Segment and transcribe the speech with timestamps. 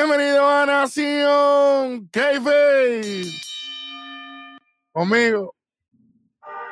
[0.00, 3.32] Bienvenido a Nación Keife.
[4.92, 5.56] Conmigo.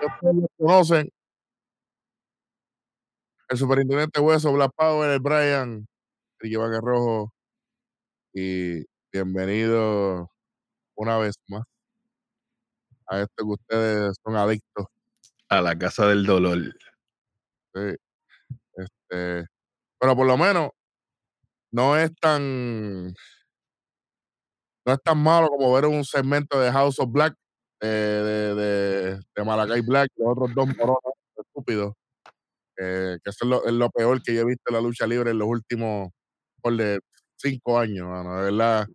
[0.01, 1.11] Ustedes lo conocen.
[3.49, 5.89] El superintendente Hueso, Black Power, el Brian,
[6.39, 7.33] Ricky Vaca Rojo.
[8.33, 10.31] Y bienvenido
[10.95, 11.65] una vez más
[13.09, 14.87] a esto que ustedes son adictos.
[15.49, 16.59] A la casa del dolor.
[17.75, 17.97] Sí.
[18.77, 19.49] Este,
[19.99, 20.71] pero por lo menos
[21.73, 23.15] no es tan
[24.85, 27.35] no es tan malo como ver un segmento de House of Black
[27.81, 31.95] eh, de, de, de Malakai Black los otros dos morones estúpidos.
[32.79, 35.07] Eh, que eso es lo, es lo peor que yo he visto en la lucha
[35.07, 36.11] libre en los últimos
[36.63, 37.01] por de
[37.37, 38.87] cinco años, de verdad.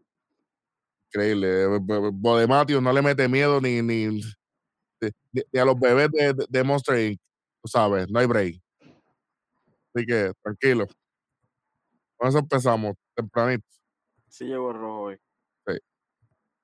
[1.14, 1.66] Increíble.
[2.14, 4.08] Bodematio no le mete miedo ni, ni,
[5.02, 7.20] ni, a los bebés de, de, de Monster Inc.
[7.62, 8.62] Tú sabes, no hay break.
[9.94, 10.88] Así que tranquilo.
[12.22, 13.66] Con eso empezamos, tempranito.
[14.30, 15.18] Sí llegó el rojo hoy.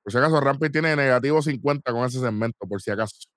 [0.04, 3.28] Por si acaso, Rampy tiene negativo 50 con ese segmento, por si acaso.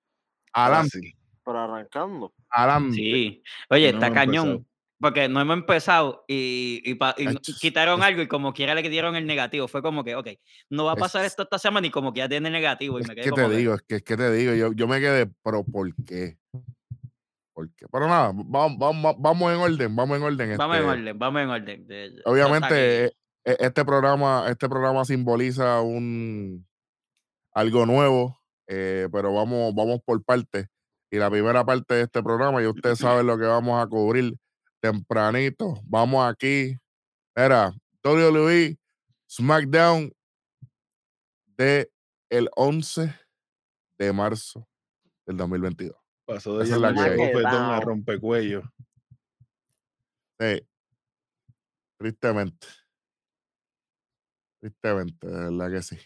[0.53, 0.99] Adelante.
[0.99, 1.13] Fácil.
[1.43, 2.31] Pero arrancando.
[2.51, 2.95] Adelante.
[2.95, 3.43] Sí.
[3.71, 4.47] Oye, No está cañón.
[4.47, 4.65] empezado.
[4.99, 7.15] Porque no hemos empezado y, pa-
[7.59, 9.67] quitaron es- algo y como quiera le dieron el negativo.
[9.67, 10.27] Fue como que, ok,
[10.69, 12.99] no va a pasar Es- esto esta semana y como que ya tiene negativo.
[12.99, 14.53] Y Es me quedé que como te que, digo, es que, es que te digo,
[14.53, 16.37] yo, yo me quedé, pero ¿por qué?
[17.91, 20.57] Pero nada, vamos, vamos, vamos en orden, vamos en orden.
[20.57, 22.21] Vamos en este, orden, vamos en orden.
[22.25, 23.11] Obviamente, eh,
[23.45, 26.67] eh, este programa, este programa simboliza un
[27.53, 30.67] algo nuevo, eh, pero vamos, vamos por partes.
[31.09, 34.37] Y la primera parte de este programa, y ustedes saben lo que vamos a cubrir
[34.79, 35.79] tempranito.
[35.83, 36.77] Vamos aquí.
[37.35, 37.73] Era
[38.03, 38.77] WWE
[39.29, 40.11] SmackDown
[41.57, 41.91] de
[42.29, 43.13] el 11
[43.97, 44.67] de marzo
[45.25, 46.00] del 2022.
[46.31, 47.33] Pasó de Esa es la llamarse que hay.
[47.33, 48.61] bofetón a rompecuello.
[50.39, 50.65] Sí.
[51.97, 52.67] Tristemente.
[54.61, 55.97] Tristemente, de verdad que sí.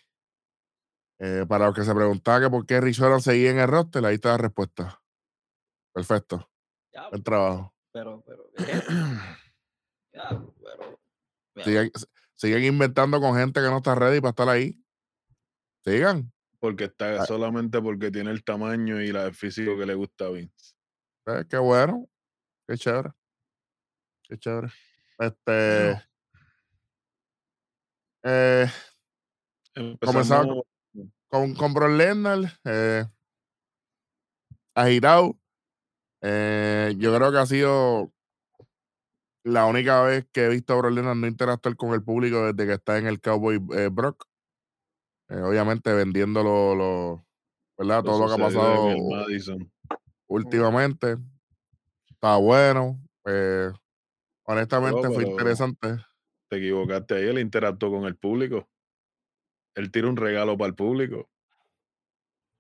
[1.20, 4.04] Eh, para los que se preguntaban que por qué Rich Holland seguía en el roster,
[4.04, 5.00] ahí está la respuesta.
[5.94, 6.50] Perfecto.
[6.92, 7.76] Ya, Buen trabajo.
[7.92, 8.50] Pero, pero,
[10.12, 11.00] pero.
[11.64, 11.92] Sigan,
[12.34, 14.84] siguen inventando con gente que no está ready para estar ahí.
[15.84, 16.34] Sigan.
[16.66, 17.26] Porque está Ah.
[17.28, 20.74] solamente porque tiene el tamaño y la, el físico que le gusta a Vince.
[21.28, 22.08] Eh, qué bueno.
[22.68, 23.12] Qué chévere.
[24.28, 24.70] Qué chévere.
[25.20, 25.92] Este.
[28.24, 28.66] Eh,
[30.02, 30.64] Comenzamos
[31.30, 33.06] con, con Brock Lesnar, eh,
[34.74, 35.38] agitado.
[36.24, 38.12] Eh, yo creo que ha sido
[39.44, 42.68] la única vez que he visto a Brock Lesnar no interactuar con el público desde
[42.68, 43.60] que está en el Cowboy
[43.92, 44.26] Brock.
[45.30, 47.26] Eh, obviamente vendiendo lo, lo-
[47.78, 48.04] ¿verdad?
[48.04, 48.88] todo lo que ha pasado
[50.28, 51.18] últimamente.
[52.10, 53.00] Está bueno.
[53.26, 53.72] eh,
[54.44, 55.98] honestamente fue interesante.
[56.50, 58.70] Te equivocaste ahí, él interactuó con el público.
[59.76, 61.30] Él tira un regalo para el público.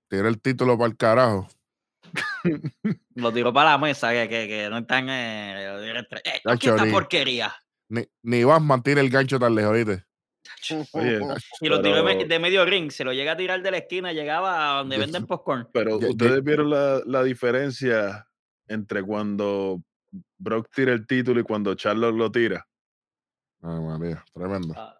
[0.10, 1.48] Tiene el título para el carajo.
[3.16, 5.08] Lo tiró para la mesa, que, que, que no están.
[5.10, 7.54] Eh, eh, aquí esta ni- porquería.
[7.90, 10.04] Ni, ni Batman tira el gancho tan lejos, ¿viste?
[10.94, 11.20] Oye,
[11.62, 12.92] Y lo tiró de me- pero- de medio ring.
[12.92, 15.70] Se lo llega a tirar de la esquina, llegaba a donde venden popcorn.
[15.74, 18.28] Pero ustedes vieron la, la diferencia
[18.68, 19.82] entre cuando
[20.38, 22.68] Brock tira el título y cuando Charlotte lo tira.
[23.62, 24.74] Ay, María, tremendo.
[24.78, 24.98] Ah,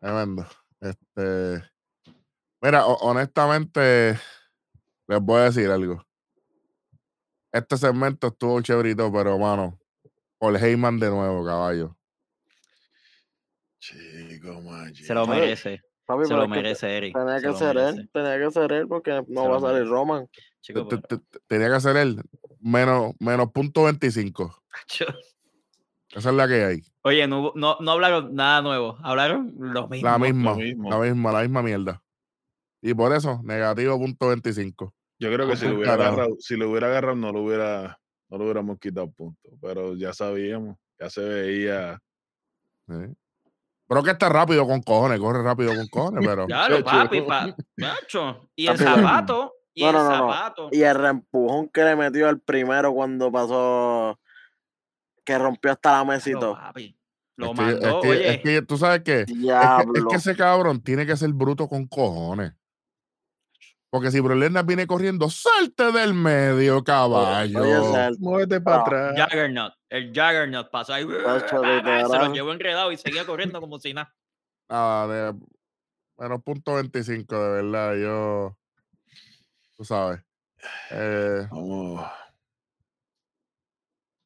[0.00, 0.46] Tremendo.
[0.80, 1.62] Este.
[2.60, 4.18] Mira, ho- honestamente,
[5.08, 6.04] les voy a decir algo.
[7.52, 9.78] Este segmento estuvo chéverito, pero mano,
[10.38, 11.96] Paul Heyman de nuevo, caballo.
[14.44, 15.04] Chico, macho.
[15.04, 15.80] Se lo merece.
[16.06, 17.14] Papi, Se lo merece, Eric.
[17.16, 19.88] Tenía que ser él, tenía que ser él porque no va a salir.
[19.88, 20.28] Roman.
[21.46, 22.20] Tenía que ser él.
[22.60, 24.62] Menos, menos punto 25.
[24.88, 25.06] Yo-
[26.10, 26.80] Esa es la que hay.
[27.02, 28.98] Oye, no, no, no hablaron nada nuevo.
[29.02, 30.08] Hablaron lo mismo.
[30.08, 30.90] La misma, mismo.
[30.90, 32.02] la misma, la misma mierda.
[32.82, 34.94] Y por eso, negativo punto 25.
[35.18, 37.98] Yo creo que si lo hubiera agarrado, si lo hubiera agarrado, no lo hubiera,
[38.28, 39.50] no lo hubiéramos quitado punto.
[39.62, 41.98] Pero ya sabíamos, ya se veía.
[43.86, 46.46] Pero que está rápido con cojones, corre rápido con cojones, pero.
[46.46, 46.84] Chacho.
[46.84, 48.48] papi, pa, macho.
[48.56, 49.52] Y el zapato.
[49.76, 50.32] Y No, el no, no, no.
[50.32, 50.68] zapato.
[50.72, 54.18] Y el reempujón que le metió al primero cuando pasó,
[55.24, 56.96] que rompió hasta la Claro, papi.
[57.36, 58.30] Lo es, que, es mandó, que- oye.
[58.30, 61.66] es que tú sabes que Es que, es que ese cabrón tiene que ser bruto
[61.68, 62.52] con cojones.
[63.94, 67.64] Porque si Brock Lesnar viene corriendo, salte del medio, caballo.
[68.18, 69.14] Muévete para Ah, atrás.
[69.30, 69.72] Juggernaut.
[69.88, 71.06] El Juggernaut pasó ahí.
[71.06, 71.62] Tacho,
[72.10, 74.12] se lo llevó enredado y seguía corriendo como si nada.
[74.68, 75.38] Nada, de
[76.18, 77.94] menos punto 25, de verdad.
[77.94, 78.58] Yo,
[79.76, 80.20] tú sabes.
[80.90, 82.04] Eh, Vamos.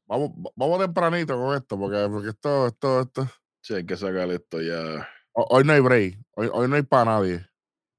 [0.07, 3.29] vamos, vamos tempranito con esto, porque, porque esto, esto, esto.
[3.61, 5.07] Sí, hay que sacar esto ya.
[5.33, 6.19] ho- hoy no hay break.
[6.37, 7.47] Hoy, hoy no hay para nadie.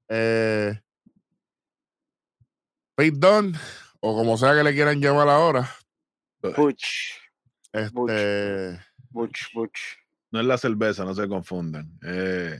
[0.08, 0.76] Eh,
[3.00, 3.58] Pete Dunne,
[4.00, 5.70] o como sea que le quieran llamar ahora,
[6.54, 7.14] Butch,
[7.72, 9.78] este, Butch, Butch.
[10.30, 11.90] No es la cerveza, no se confundan.
[12.02, 12.58] Eh,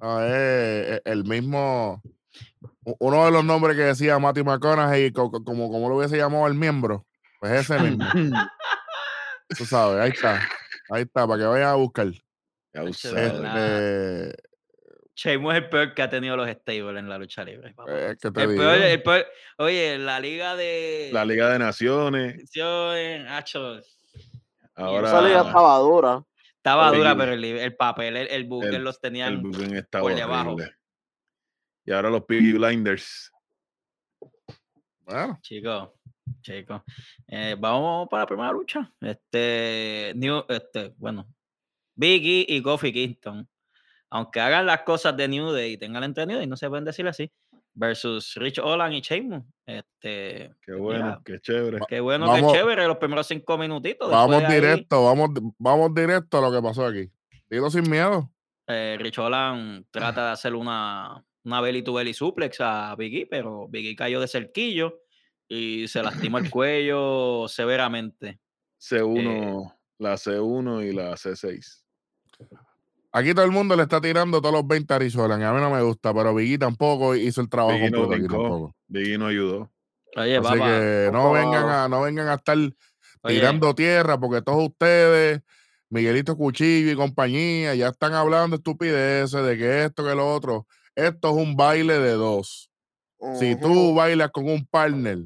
[0.00, 2.02] no, es es el mismo,
[2.98, 6.48] uno de los nombres que decía Matthew McConaughey, co- co- como, como lo hubiese llamado
[6.48, 7.06] el miembro,
[7.38, 8.10] pues ese mismo,
[9.56, 10.40] tú sabes, ahí está,
[10.90, 12.08] ahí está, para que vayan a buscar.
[12.74, 13.82] ya.
[15.16, 17.72] Sheamus es el peor que ha tenido los stables en la lucha libre.
[17.74, 17.90] papá.
[18.10, 18.60] eh, ¿qué te El digo?
[18.62, 19.26] peor, el peor-
[19.58, 21.08] oye, la liga de.
[21.12, 22.36] La Liga de Naciones.
[22.38, 23.80] Naciones, hacho,
[24.74, 26.22] Ahora Esa liga estaba dura.
[26.56, 29.42] Estaba dura, pero el, el papel, el, el booker El- los el tenían.
[29.42, 30.50] booking estaba por debajo.
[30.52, 30.74] horrible.
[31.86, 33.32] Y ahora los Piggy Blinders.
[35.00, 35.90] Bueno, Chicos,
[36.42, 36.82] chicos.
[37.28, 38.92] eh, vamos para la primera lucha.
[39.00, 41.26] Este, New, este, bueno,
[41.94, 43.48] Biggie y Kofi Kingston.
[44.16, 46.84] Aunque hagan las cosas de New Day y tengan el entretenido, y no se pueden
[46.86, 47.30] decir así,
[47.74, 49.42] versus Rich Olan y Sheamus.
[49.66, 51.78] Este, Qué pues bueno, qué chévere.
[51.86, 54.10] qué bueno, Vamos- qué chévere los primeros cinco minutitos.
[54.10, 57.10] vamos ahí, directo, vamos, vamos directo a lo que pasó aquí.
[57.50, 58.30] Dilo sin miedo.
[58.66, 63.68] eh, Rich Olan trata de hacer una, una belly to belly suplex a Biggie, pero
[63.68, 65.00] Biggie cayó de cerquillo
[65.46, 68.40] y se lastimó el cuello severamente.
[68.80, 71.82] C1, la C1 y la C6.
[73.16, 75.80] Aquí todo el mundo le está tirando todos los 20 a A mí no me
[75.80, 78.42] gusta, pero Biggie tampoco hizo el trabajo Biggie no completo aquí brincó.
[78.42, 78.76] tampoco.
[78.88, 79.72] Biggie no ayudó.
[80.18, 82.74] Oye, Así papá, que no vengan a, no vengan a estar oye,
[83.34, 85.40] tirando tierra, porque todos ustedes,
[85.88, 90.66] Miguelito Cuchillo y compañía, ya están hablando estupideces de que esto, que lo otro.
[90.94, 92.70] Esto es un baile de dos.
[93.38, 95.20] Si tú bailas con un partner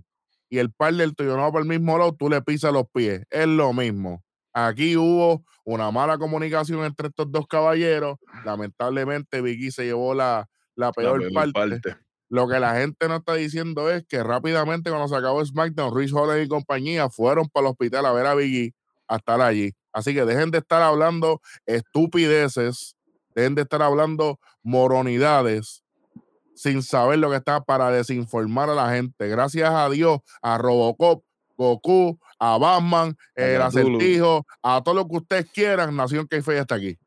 [0.48, 3.22] y el partner tuyo no va por el mismo lado, tú le pisas los pies.
[3.30, 4.22] Es lo mismo.
[4.52, 8.16] Aquí hubo una mala comunicación entre estos dos caballeros.
[8.44, 11.52] Lamentablemente, Vicky se llevó la, la La peor parte.
[11.52, 11.96] parte.
[12.28, 16.12] Lo que la gente no está diciendo es que rápidamente cuando se acabó SmackDown, Rich
[16.12, 18.72] Holland y compañía fueron para el hospital a ver a Biggie
[19.08, 19.72] a estar allí.
[19.92, 22.94] Así que dejen de estar hablando estupideces,
[23.34, 25.82] dejen de estar hablando moronidades
[26.54, 29.28] sin saber lo que está para desinformar a la gente.
[29.28, 31.24] Gracias a Dios, a Robocop,
[31.60, 36.76] Goku, a Batman, el acertijo, a todo lo que ustedes quieran, Nación que ya está
[36.76, 36.98] aquí.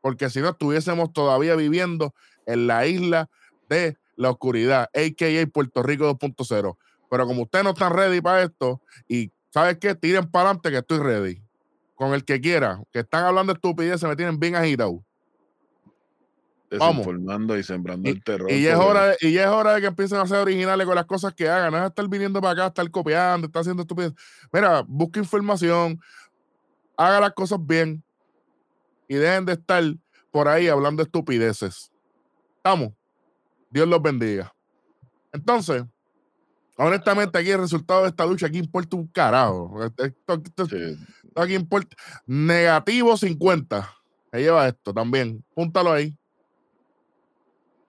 [0.00, 2.14] Porque si no estuviésemos todavía viviendo
[2.46, 3.28] en la isla
[3.68, 5.46] de la oscuridad, a.k.a.
[5.48, 6.76] Puerto Rico 2.0.
[7.10, 9.96] Pero como ustedes no están ready para esto, y ¿sabes qué?
[9.96, 11.42] Tiren para adelante que estoy ready.
[11.96, 15.04] Con el que quiera, que están hablando estupideces, me tienen bien agitado.
[16.70, 16.98] Vamos.
[16.98, 18.50] Desinformando y sembrando el terror.
[18.50, 20.86] Y ya, es hora de, y ya es hora de que empiecen a ser originales
[20.86, 21.72] con las cosas que hagan.
[21.72, 24.16] No es estar viniendo para acá, estar copiando, estar haciendo estupideces.
[24.52, 26.00] Mira, busca información,
[26.96, 28.02] haga las cosas bien
[29.08, 29.82] y dejen de estar
[30.30, 31.92] por ahí hablando estupideces.
[32.56, 32.92] Estamos.
[33.70, 34.54] Dios los bendiga.
[35.32, 35.84] Entonces,
[36.76, 39.84] honestamente, aquí el resultado de esta lucha, aquí importa un carajo.
[39.84, 40.96] Esto, Sí,
[41.34, 41.96] aquí importa.
[42.26, 43.90] Negativo 50.
[44.32, 45.44] Se lleva esto también.
[45.54, 46.16] Púntalo ahí.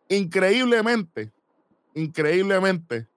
[0.09, 1.31] Increíblemente,
[1.93, 3.07] increíblemente,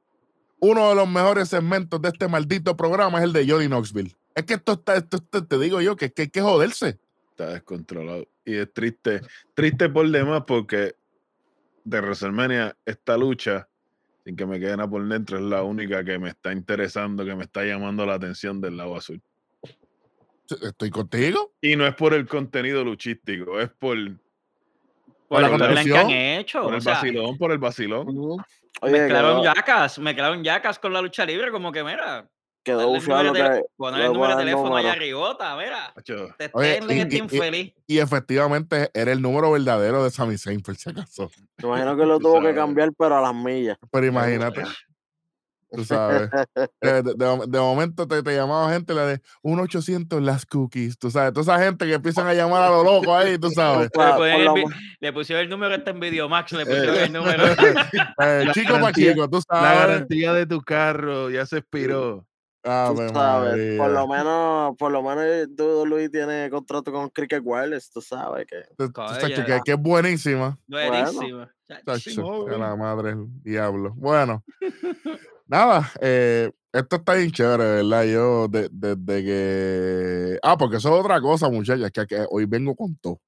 [0.60, 4.14] uno de los mejores segmentos de este maldito programa es el de Johnny Knoxville.
[4.34, 6.98] Es que esto está, esto, esto- te digo yo, que, que hay que joderse.
[7.30, 8.26] está descontrolado.
[8.44, 9.20] Y es triste.
[9.54, 10.94] Triste por demás porque
[11.84, 13.68] de WrestleMania, esta lucha,
[14.24, 17.34] sin que me quede nada por dentro, es la única que me está interesando, que
[17.34, 19.20] me está llamando la atención del lado azul.
[20.62, 21.52] Estoy contigo.
[21.60, 23.96] Y no es por el contenido luchístico, es por,
[25.28, 26.62] por la que han hecho.
[26.62, 28.08] por o el sea, vacilón, por el vacilón.
[28.08, 28.36] Ujú.
[28.80, 32.28] Oye, mezclaron quedó, yacas, mezclaron yacas con la lucha libre, como que mira,
[32.62, 32.92] quedó
[33.32, 33.62] que.
[33.76, 35.92] poner el número de teléfono allá arribota, mira,
[36.38, 37.74] te Oye, estén en y- este y- infeliz.
[37.86, 41.30] Y efectivamente era el número verdadero de Sami Zayn, por si acaso.
[41.58, 43.76] Me imagino que lo tuvo que cambiar, pero a las millas.
[43.90, 44.62] Pero imagínate,
[45.70, 46.30] tú sabes.
[46.54, 51.10] Eh, De, de- de momento te, te llamaba gente la de 1-800 las cookies, tú
[51.10, 51.32] sabes.
[51.32, 53.90] Toda esa gente que empiezan a llamar a lo loco ahí, tú sabes.
[54.18, 54.64] Le, el
[55.00, 57.04] le pusieron el número este en Videomax, le pusieron Eh.
[57.04, 57.44] el número.
[58.20, 59.78] Eh, chico para chico, tú la sabes.
[59.80, 62.24] garantía de tu carro ya se expiró.
[62.62, 65.24] tú sabes, por lo menos, por lo menos
[65.86, 68.56] Luis tiene contrato con Cricket Wireless, tú sabes que.
[68.76, 70.58] Tú- tú Coño, sabes que, que es buenísima.
[70.68, 71.46] Móvil.
[72.50, 73.92] que la madre diablo.
[73.96, 74.42] Bueno,
[75.48, 78.04] nada, eh, esto está bien chévere, ¿verdad?
[78.04, 80.38] Yo, de- desde que.
[80.42, 83.20] Ah, porque eso es otra cosa, muchachas, que, que hoy vengo con todo.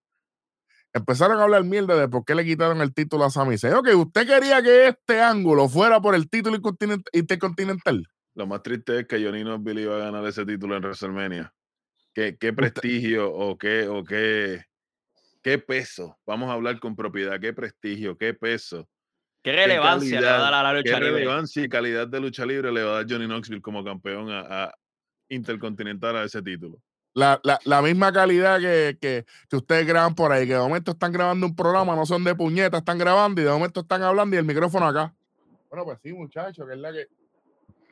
[0.92, 3.74] Empezaron a hablar mierda de por qué le quitaron el título a Sami Zayn.
[3.74, 8.04] Ok, usted quería que este ángulo fuera por el título intercontinent- intercontinental.
[8.34, 11.52] Lo más triste es que Johnny Knoxville iba a ganar ese título en WrestleMania.
[12.12, 14.64] ¿Qué, qué prestigio o qué, o qué
[15.42, 18.86] qué peso, vamos a hablar con propiedad, qué prestigio, qué peso,
[19.42, 21.12] ¿Qué qué relevancia le va a dar a la qué lucha libre?
[21.20, 24.40] relevancia y calidad de lucha libre le va a dar Johnny Knoxville como campeón a,
[24.64, 24.74] a
[25.28, 26.78] Intercontinental a ese título.
[27.14, 30.90] La, la, la misma calidad que, que, que ustedes graban por ahí, que de momento
[30.92, 34.36] están grabando un programa, no son de puñetas, están grabando y de momento están hablando
[34.36, 35.14] y el micrófono acá.
[35.70, 37.06] Bueno, pues sí, muchachos, que es la que.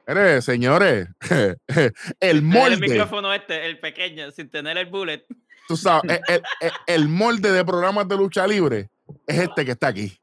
[0.07, 5.25] Mire, señores, el El molde, micrófono este, el pequeño, sin tener el bullet.
[5.67, 8.90] tú sabes, el, el- el- el molde de programas de lucha libre
[9.26, 10.19] es este que está aquí.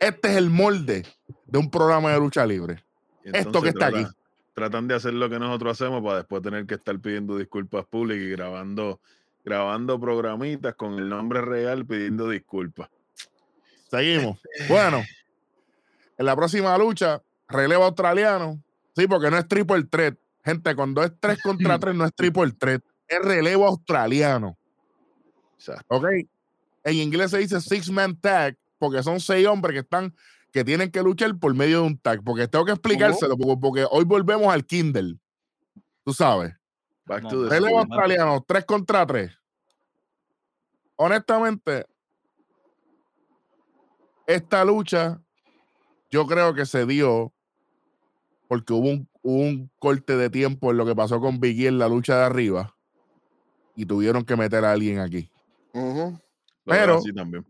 [0.00, 1.04] Este es el molde
[1.46, 2.82] de un programa de lucha libre.
[3.22, 4.16] Esto que está trata- aquí.
[4.54, 8.24] Tratan de hacer lo que nosotros hacemos para después tener que estar pidiendo disculpas públicas
[8.26, 9.00] y grabando,
[9.44, 12.88] grabando programitas con el nombre real pidiendo disculpas.
[13.90, 14.38] Seguimos.
[14.68, 15.02] Bueno,
[16.18, 18.60] en la próxima lucha, relevo australiano.
[18.96, 20.16] Sí, porque no es triple threat.
[20.44, 22.82] Gente, cuando es 3 contra 3 no es triple threat.
[23.06, 24.56] Es relevo australiano.
[25.56, 25.84] Exacto.
[25.88, 26.06] ¿Ok?
[26.84, 30.12] En inglés se dice six man tag porque son seis hombres que están
[30.52, 32.24] que tienen que luchar por medio de un tag.
[32.24, 35.16] Porque tengo que explicárselo porque, porque hoy volvemos al Kindle.
[36.02, 36.56] Tú sabes.
[37.04, 37.92] Back No, to the Relevo school.
[37.92, 39.30] australiano, 3 contra 3.
[40.96, 41.86] Honestamente,
[44.26, 45.20] esta lucha
[46.10, 47.32] yo creo que se dio
[48.48, 51.88] porque hubo un, un corte de tiempo en lo que pasó con Biggie en la
[51.88, 52.74] lucha de arriba
[53.76, 55.30] y tuvieron que meter a alguien aquí.
[56.64, 57.44] Lo veo pero-.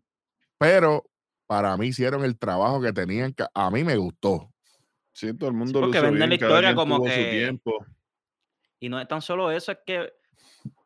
[0.59, 1.10] Pero
[1.51, 3.45] para mí hicieron el trabajo que tenían que.
[3.53, 4.53] A mí me gustó.
[5.11, 7.85] Sí, todo el mundo lo porque venden la historia como que- tiempo.
[8.79, 10.13] Y no es tan solo eso, es que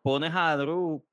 [0.00, 1.04] pones a Drew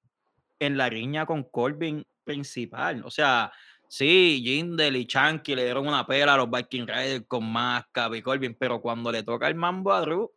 [0.58, 3.04] en la riña con Corbin principal.
[3.04, 3.52] O sea,
[3.90, 8.22] sí, Jindel y Chanky le dieron una pela a los Viking Raiders con Mascap y
[8.22, 10.32] Corbin, pero cuando le toca el mambo a Drew,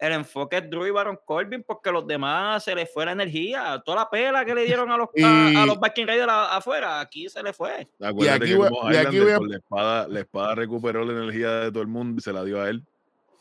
[0.00, 3.80] el enfoque es Drew y Baron Corbin porque los demás se les fue la energía.
[3.84, 6.56] Toda la pela que le dieron a los, a, a Y- los Viking Raiders a-
[6.56, 7.86] afuera, aquí se le fue.
[8.00, 11.12] Acuérdate aquí que voy- como y aquí voy a- la espada, la espada recuperó la
[11.12, 12.84] energía de todo el mundo y se la dio a él.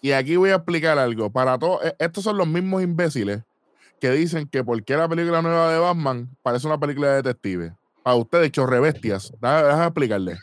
[0.01, 1.29] Y aquí voy a explicar algo.
[1.29, 3.41] Para todos, e- estos son los mismos imbéciles
[3.99, 7.73] que dicen que porque la película nueva de Batman parece una película de detective.
[8.03, 10.39] Para ustedes, chorrebestias, déjame, déjame explicarles.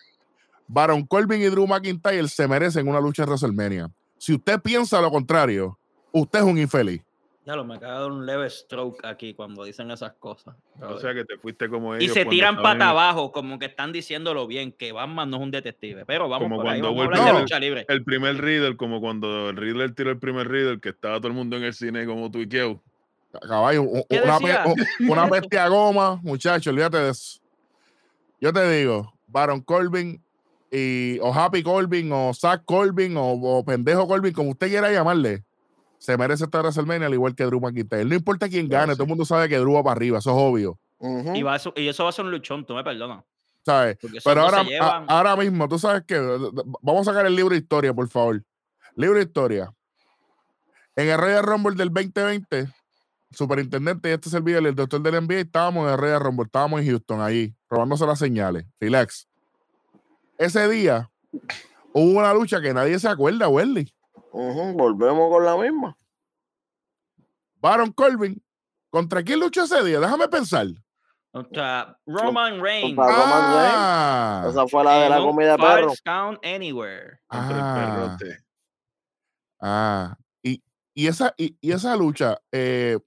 [0.69, 3.91] Baron Corbin y Drew McIntyre se merecen una lucha en WrestleMania.
[4.19, 5.79] Si usted piensa lo contrario,
[6.21, 7.03] usted es un infeliz.
[7.45, 10.57] Ya lo me acaba de dar un leve stroke aquí cuando dicen esas cosas.
[10.81, 12.05] O sea que te fuiste como ellos.
[12.05, 15.37] y se cuando tiran pata en- abajo, como que están diciéndolo bien, que Batman no
[15.37, 16.05] es un detective.
[16.07, 17.85] Pero vamos Como por ahí, cuando vamos a hablar de lucha libre.
[17.89, 21.35] El primer Riddle, como cuando el Riddler tiró el primer Riddle, que estaba todo el
[21.35, 22.33] mundo en el cine como.
[23.47, 24.65] Caballo, ¿Qué una, pe- decía?
[24.67, 27.39] u- una bestia goma, muchachos, olvídate de eso.
[28.41, 30.21] Yo te digo, Baron Corbin
[30.71, 35.45] y, o Happy Corbin o Zach Corbin o, o Pendejo Corbin, como usted quiera llamarle,
[35.99, 38.05] se merece estar en WrestleMania al igual que Drew McIntyre.
[38.05, 38.97] No importa quién gane, sí.
[38.97, 40.79] todo el mundo sabe que Drew va para arriba, eso es obvio.
[41.35, 43.23] Y, va a y eso va a ser un luchón, tú me perdonas.
[43.65, 43.99] ¿sabes?
[44.25, 46.17] Pero ahora, a- ahora mismo, tú sabes que
[46.81, 48.43] vamos a sacar el libro de historia, por favor.
[48.95, 49.73] Libro de historia.
[50.95, 52.69] En el Royal Rumble del 2020,
[53.33, 56.87] superintendente y este servidor, el doctor del NBA, estábamos en el Royal Rumble, estábamos en
[56.87, 58.65] Houston, allí, robándose las señales.
[58.81, 59.29] Relax.
[60.39, 61.11] Ese día
[61.93, 63.93] hubo una lucha que nadie se acuerda, Welly.
[64.41, 65.97] Volvemos con la misma.
[67.57, 68.43] Baron Corbin.
[68.91, 69.99] ¿Contra quién luchó ese día?
[70.01, 70.67] Déjame pensar.
[71.33, 72.95] Contra Roman Reigns.
[72.97, 73.75] Contra- Roman Reigns.
[73.77, 75.93] Ah, Esa fue la de la comida de perro.
[76.05, 77.19] Count Anywhere.
[77.29, 78.17] Ah.
[79.61, 80.63] Ah, y,
[80.95, 82.99] y esa, y, y esa lucha, eh,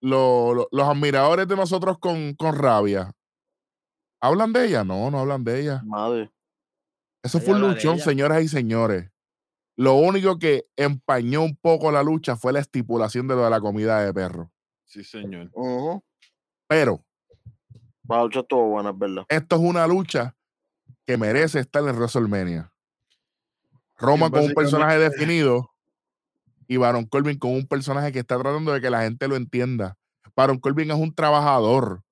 [0.00, 3.12] lo- lo- los admiradores de nosotros con, con rabia,
[4.20, 4.84] ¿hablan de ella?
[4.84, 5.82] No, no hablan de ella.
[5.84, 6.30] Madre.
[7.22, 9.10] Eso fue un luchón, señoras y señores.
[9.78, 13.60] Lo único que empañó un poco la lucha fue la estipulación de lo de la
[13.60, 14.50] comida de perro.
[14.84, 15.52] Sí, señor.
[16.66, 17.04] Pero
[18.08, 19.24] La lucha estuvo buena, es verdad.
[19.28, 20.34] esto es una lucha
[21.06, 22.72] que merece estar en WrestleMania.
[23.96, 25.70] Roma con un personaje definido
[26.66, 29.96] y Baron Corbin con un personaje que está tratando de que la gente lo entienda.
[30.34, 32.02] Baron Corbin es un trabajador.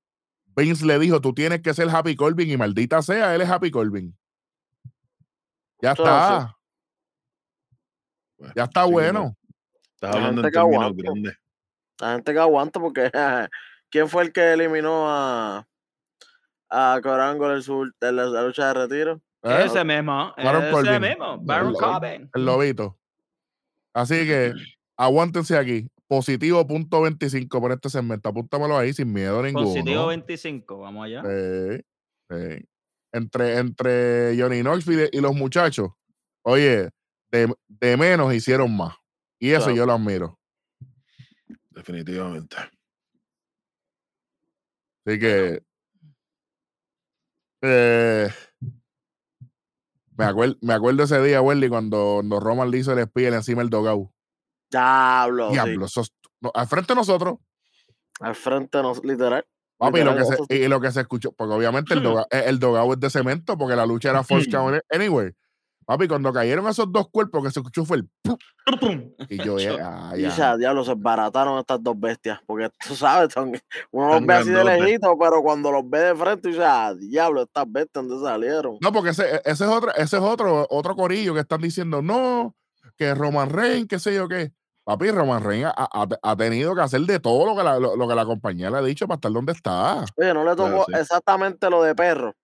[0.54, 3.72] Vince le dijo, tú tienes que ser Happy Corbin y maldita sea, él es Happy
[3.72, 4.16] Corbin.
[5.82, 6.56] Ya está.
[8.38, 9.36] Bueno, Ya está sí, bueno.
[9.94, 11.02] Estás La hablando en gente que términos aguanta.
[11.02, 11.38] grandes.
[12.00, 13.10] La gente que aguanta porque
[13.90, 15.66] ¿quién fue el que eliminó a
[16.68, 19.20] a Corango en, su- en la, la lucha de retiro?
[19.42, 19.62] ¿Eh?
[19.66, 20.34] Ese mismo.
[20.36, 21.00] Baron ese Corbin.
[21.00, 21.38] mismo.
[21.40, 22.30] Baron El- Corbin.
[22.34, 22.98] El lobito.
[23.94, 24.52] Así que
[24.96, 25.88] aguántense aquí.
[26.08, 28.28] Positivo punto 25 por este segmento.
[28.28, 29.66] Apúntamelo ahí sin miedo ninguno.
[29.66, 30.78] Positivo 25.
[30.78, 31.22] Vamos allá.
[31.22, 31.80] Sí,
[32.30, 32.68] sí.
[33.12, 35.88] Entre, entre Johnny Knoxville y los muchachos,
[36.42, 36.90] oye,
[37.30, 38.94] de, de menos hicieron más.
[39.38, 39.76] Y eso Claro.
[39.76, 40.38] yo lo admiro.
[41.70, 42.56] Definitivamente.
[45.04, 45.62] Así que.
[47.62, 48.28] eh,
[50.16, 53.62] me, acuerdo, me acuerdo ese día, Welly, cuando, cuando Roman le hizo el espía encima
[53.62, 54.12] del dogao.
[54.70, 55.50] Diablo.
[55.50, 55.86] Diablo,
[56.40, 57.38] no, al frente de nosotros.
[58.20, 59.46] Al frente, no, literal.
[59.78, 62.26] Papi, y lo, que Literal, se, y lo que se escuchó, porque obviamente el, doga-
[62.30, 65.32] el dogao es de cemento, porque la lucha era force count anyway.
[65.86, 68.36] Papi, cuando cayeron esos dos cuerpos, que se escuchó fue el ¡pum!
[69.28, 70.30] y yo, eh, ah, Y ya.
[70.30, 72.40] ya, diablo, se barataron estas dos bestias.
[72.44, 73.52] Porque tú sabes, son-
[73.92, 77.42] uno los ve así de lejito, pero cuando los ve de frente, dice, ah, diablo,
[77.42, 78.78] estas bestias, ¿dónde salieron?
[78.80, 82.56] No, porque ese, ese es otro, ese es otro, otro corillo que están diciendo, no,
[82.96, 84.52] que Roman Reigns, qué sé yo qué.
[84.84, 87.96] Papi, Roman Reigns ha, ha- ha tenido que hacer de todo lo que, la, lo,
[87.96, 90.04] lo que la compañía le ha dicho para estar donde está.
[90.16, 90.92] Oye, no le tocó sí.
[90.98, 92.34] exactamente lo de perro.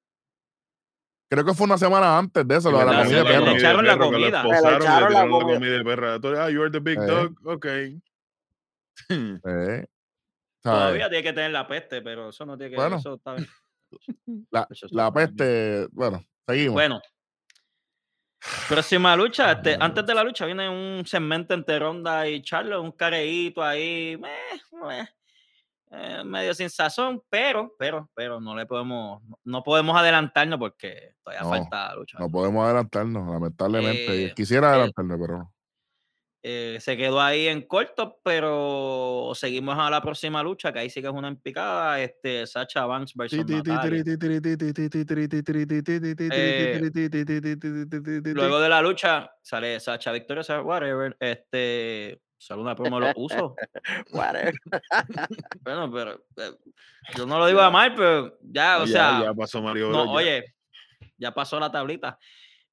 [1.33, 3.47] Creo que fue una semana antes de eso, lo de la comida de perro.
[3.47, 4.43] le echaron la comida.
[4.45, 5.71] Le echaron la comida.
[5.79, 6.19] de perra.
[6.45, 7.07] Ah, you're the big Eh.
[7.07, 7.33] dog.
[7.47, 7.67] Ok.
[9.49, 9.87] Eh.
[10.62, 12.97] Todavía tiene que tener la peste, pero eso no tiene que Bueno.
[12.97, 13.49] eso está bien.
[14.51, 16.75] La, la peste, bueno, seguimos.
[16.75, 17.01] Bueno.
[18.69, 22.93] Próxima lucha, este, antes de la lucha viene un segmento entre Ronda y Charlo, un
[22.93, 25.09] careíto ahí, meh, meh,
[25.95, 31.43] eh, medio sin sazón, pero, pero, pero no le podemos, no podemos adelantarnos porque todavía
[31.43, 32.19] No, falta lucha.
[32.19, 34.25] No podemos adelantarnos, lamentablemente.
[34.25, 35.55] Eh, Quisiera eh, adelantarme, pero no.
[36.45, 41.01] Eh, se quedó ahí en corto, pero seguimos a la próxima lucha, que ahí sí
[41.01, 44.03] que es una empicada, este, Sacha Banks versus Natalia.
[48.35, 53.15] Luego de la lucha sale Sacha Victoria, Sacha whatever, este, sale una promo de los
[53.17, 53.53] usos.
[54.13, 54.55] Whatever.
[55.63, 56.57] Bueno, pero eh,
[57.17, 60.07] yo no lo digo a mal, pero ya, o Ya- sea, ya pasó Mario no,
[60.07, 60.11] ya.
[60.11, 60.55] oye,
[61.19, 62.19] ya pasó la tablita.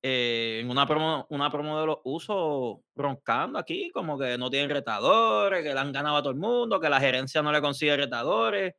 [0.02, 4.70] Eh, en una promo, una promo de los usos roncando aquí, como que no tienen
[4.70, 7.96] retadores, que le han ganado a todo el mundo, que la gerencia no le consigue
[7.98, 8.74] retadores.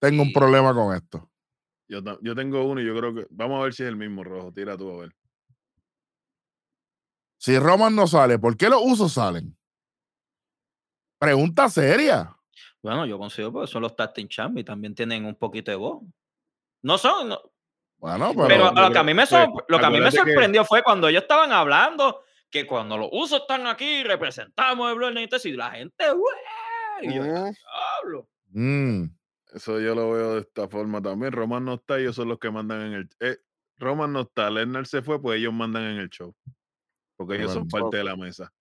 [0.00, 1.28] Tengo un problema con esto.
[1.88, 3.26] Yo, yo tengo uno y yo creo que.
[3.30, 4.52] Vamos a ver si es el mismo rojo.
[4.52, 5.14] Tira tú a ver.
[7.44, 9.54] Si Roman no sale, ¿por qué los usos salen?
[11.18, 12.34] Pregunta seria.
[12.82, 16.02] Bueno, yo considero que son los Tasting Champ y también tienen un poquito de voz.
[16.80, 17.42] No son, no-
[17.98, 19.98] Bueno, pero, Pero, yo lo, que a creo- mí me pues, lo que a mí
[20.00, 24.90] me que- sorprendió fue cuando ellos estaban hablando que cuando los usos están aquí, representamos
[24.90, 25.12] el Blood
[25.44, 27.10] y la gente, ¡güey!
[27.10, 27.30] Y yo, Ujú.
[27.34, 28.28] diablo.
[28.52, 29.04] mm,
[29.52, 31.30] Eso yo lo veo de esta forma también.
[31.32, 33.08] Roman no está, ellos son los que mandan en el.
[33.20, 33.36] Eh,
[33.76, 36.34] Roman no está, Lesnar se fue, pues ellos mandan en el show.
[37.16, 38.52] Porque ellos son parte de la mesa.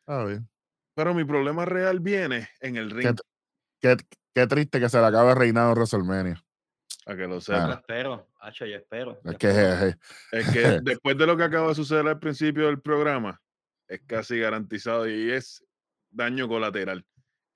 [0.00, 0.48] está bien.
[0.94, 3.14] Pero mi problema real viene en el ring,
[3.80, 3.96] Qué,
[4.34, 6.42] qué triste que se le acabe el reinado WrestleMania.
[7.04, 7.74] a que lo Yo sepa.
[7.74, 9.20] espero, Hacho, yo espero.
[9.24, 9.96] Es que jeje,
[10.32, 13.40] Es que después de lo que acaba de suceder al principio del programa,
[13.88, 15.62] es casi garantizado y es
[16.10, 17.04] daño colateral.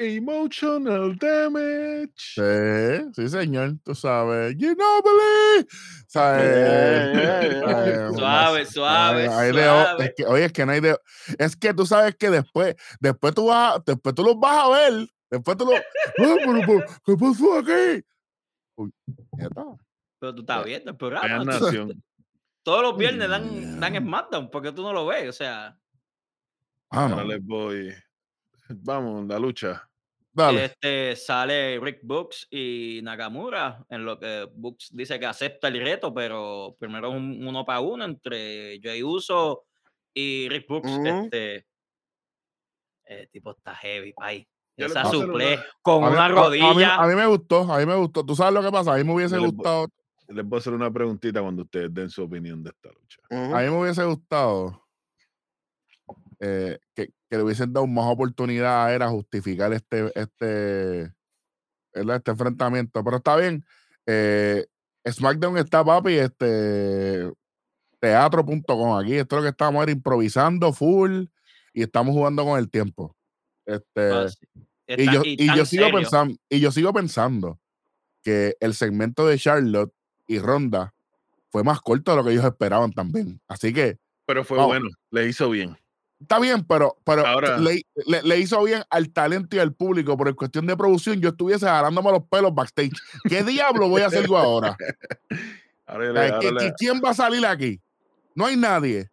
[0.02, 2.10] Emotional damage.
[2.16, 4.56] sí, sí, señor, tú sabes.
[4.56, 5.68] You know, believe.
[6.08, 6.42] ¿Sabes?
[6.42, 8.12] Yeah, yeah, yeah.
[8.12, 8.16] ¿Sabes?
[8.16, 10.04] Suave, suave, Ay, hay de o- suave.
[10.06, 10.96] es que, oye, es que no hay de.
[11.38, 15.06] Es que tú sabes que después, después tú vas, después tú los vas a ver.
[15.30, 15.74] Después tú los.
[16.18, 18.02] "Ah, ¿Qué pasó aquí?
[18.76, 18.90] Uy,
[19.32, 19.64] nieta,
[20.18, 21.44] Pero tú estás viendo el programa.
[21.44, 22.02] Nación.
[22.62, 23.96] Todos los viernes dan, dan.
[23.96, 25.78] SmackDown, porque tú no lo ves, o sea.
[26.90, 27.22] Ah, no.
[27.22, 27.92] les voy.
[28.70, 29.86] Vamos, la lucha.
[30.32, 30.64] Dale.
[30.66, 36.14] Este sale Rick Books y Nakamura, en lo que Books dice que acepta el reto,
[36.14, 39.64] pero primero es un uno para uno entre Jay Uso
[40.14, 40.90] y Rick Books.
[41.04, 41.66] Este
[43.04, 44.46] el tipo está heavy, pay.
[44.76, 46.94] Esa suple con A mí, una a- a mí- rodilla.
[46.94, 48.24] A mí, me gustó, a mí me gustó.
[48.24, 48.94] ¿Tú sabes lo que pasa?
[48.94, 49.88] A mí me hubiese gustado,
[50.28, 53.18] Les voy a hacer una preguntita cuando ustedes den su opinión de esta lucha.
[53.30, 54.80] A mí me hubiese gustado
[56.40, 61.12] eh, que, que le hubiesen dado más oportunidad a él a justificar este, este,
[61.94, 62.16] ¿verdad?
[62.16, 63.04] este enfrentamiento.
[63.04, 63.64] Pero está bien.
[64.06, 64.66] Eh,
[65.08, 67.30] SmackDown está, papi, este
[68.00, 68.96] teatro.com.
[68.98, 71.24] Aquí esto es lo que estamos era improvisando full
[71.72, 73.14] y estamos jugando con el tiempo.
[73.66, 74.38] Este, Ah, sí.
[74.88, 75.98] y Está- yo, y y yo sigo serio.
[75.98, 77.60] pensando, y yo sigo pensando
[78.22, 79.92] que el segmento de Charlotte
[80.26, 80.94] y Ronda
[81.50, 83.40] fue más corto de lo que ellos esperaban también.
[83.48, 84.72] Así que Pero fue Vamos.
[84.72, 85.76] bueno, le hizo bien.
[86.20, 90.16] Está bien, pero, pero Ahora- le, le- le hizo bien al talento y al público,
[90.16, 92.92] pero en cuestión de producción, yo estuviese jalándome los pelos backstage.
[93.28, 94.76] ¿Qué diablo voy a hacer yo ahora?
[95.86, 97.80] Ahora le- O sea, ahora ¿qui- le- qui- ¿Quién va a salir aquí?
[98.34, 99.10] No hay nadie.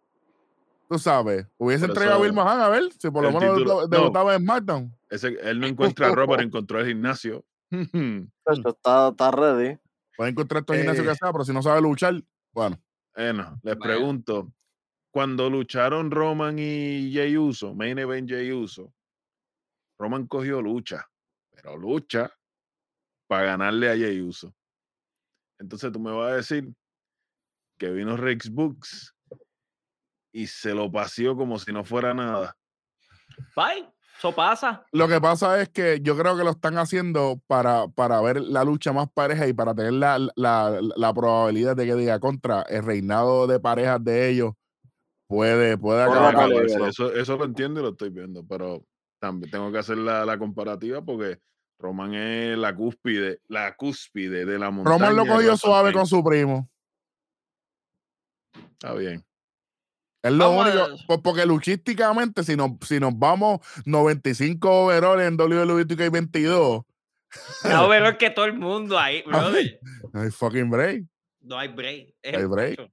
[0.88, 3.88] Tú sabes, hubiese entregado a Bill Mahan a ver si por lo menos título- debu-
[3.90, 3.96] no.
[3.98, 4.94] debutaba en SmackDown.
[5.10, 7.44] ese- él no encuentra ropa, pero encontró el gimnasio.
[8.46, 9.76] Está, está ready.
[10.16, 11.16] Puede encontrar todo el gimnasio que Eh.
[11.20, 12.14] sea, pero si no sabe luchar,
[12.52, 12.78] bueno.
[13.14, 13.80] Bueno, les Bueno.
[13.82, 14.52] pregunto,
[15.10, 18.92] cuando lucharon Roman y Jey Uso, Main Event Jey Uso,
[19.98, 21.08] Roman cogió lucha,
[21.50, 22.30] pero lucha.
[23.26, 24.54] para ganarle a Jey Uso.
[25.58, 26.72] Entonces tú me vas a decir
[27.78, 29.14] que vino Rex Books
[30.32, 32.56] y se lo paseó como si no fuera nada.
[33.54, 33.88] Bye.
[34.16, 34.84] Eso pasa.
[34.90, 38.64] Lo que pasa es que yo creo que lo están haciendo para, para ver la
[38.64, 42.84] lucha más pareja y para tener la, la, la probabilidad de que diga contra el
[42.84, 44.54] reinado de parejas de ellos
[45.28, 46.48] puede, puede acabar.
[46.48, 46.64] pelea.
[46.64, 46.86] eso.
[46.86, 48.84] Eso, eso lo entiendo y lo estoy viendo, pero
[49.20, 51.38] también tengo que hacer la, la comparativa porque
[51.80, 54.96] Roman es la cúspide, la cúspide de la montaña.
[54.96, 56.68] Roman lo de cogió suave con su primo.
[58.72, 59.24] Está bien.
[60.22, 65.36] Es lo Vamos único, po- porque luchísticamente, si nos, si nos vamos 95 overall en
[65.36, 66.84] WWE 2K22,
[67.64, 69.78] La overall que todo el mundo ahí, brother.
[70.12, 71.04] no hay fucking break.
[71.40, 72.14] No hay break.
[72.22, 72.90] Es hay break.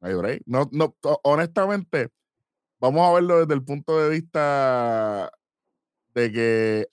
[0.00, 0.42] No hay break.
[0.46, 2.08] No, no, honestamente,
[2.80, 5.30] vamos a verlo desde el punto de vista
[6.14, 6.86] de que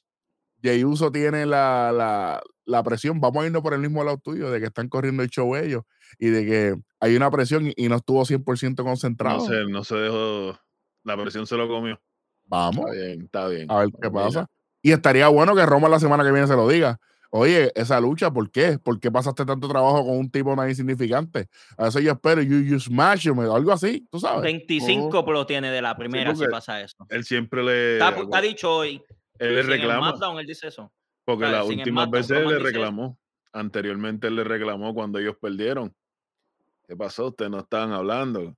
[0.62, 3.20] Jey Uso tiene la, la, la presión.
[3.20, 5.84] Vamos a irnos por el mismo lado tuyo, de que están corriendo el show ellos
[6.20, 9.40] y de que hay una presión y, y no estuvo 100% concentrado.
[9.40, 10.58] No se, no se dejó,
[11.04, 12.00] la presión se lo comió.
[12.46, 12.86] Vamos.
[12.92, 13.72] Está bien, está bien.
[13.72, 14.48] a ver qué pasa.
[14.82, 17.00] Y estaría bueno que Roma la semana que viene se lo diga.
[17.36, 18.78] Oye, esa lucha, ¿por qué?
[18.78, 21.50] ¿Por qué pasaste tanto trabajo con un tipo tan insignificante?
[21.76, 24.44] A eso yo espero, you, you smash him, algo así, tú sabes.
[24.44, 27.08] 25 lo tiene de la primera si porque pasa eso.
[27.10, 27.94] Él siempre le.
[27.94, 29.02] Está, está dicho hoy.
[29.40, 30.10] él le si en el reclama.
[30.10, 30.94] SmackDown él dice eso.
[31.26, 32.66] Porque las últimas veces él le eso.
[32.66, 33.18] reclamó.
[33.52, 35.92] Anteriormente él le reclamó cuando ellos perdieron.
[36.88, 37.30] ¿Qué pasó?
[37.30, 38.56] Ustedes no estaban hablando.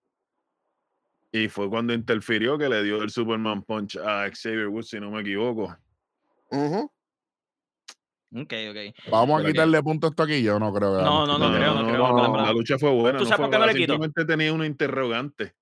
[1.31, 5.11] Y fue cuando interfirió que le dio el Superman Punch a Xavier Woods, si no
[5.11, 5.73] me equivoco.
[6.51, 6.91] Ujú.
[8.35, 9.09] Ok, ok.
[9.11, 11.37] Vamos a Pero que- quitarle punto a esto aquí, yo no creo que No, no,
[11.37, 11.97] no quitarle creo, no creo.
[11.97, 12.41] no, no, no.
[12.45, 13.17] La lucha fue buena.
[13.17, 13.93] ¿Tú no sabes por qué no le quito?
[13.93, 15.55] Simplemente tenía una interrogante.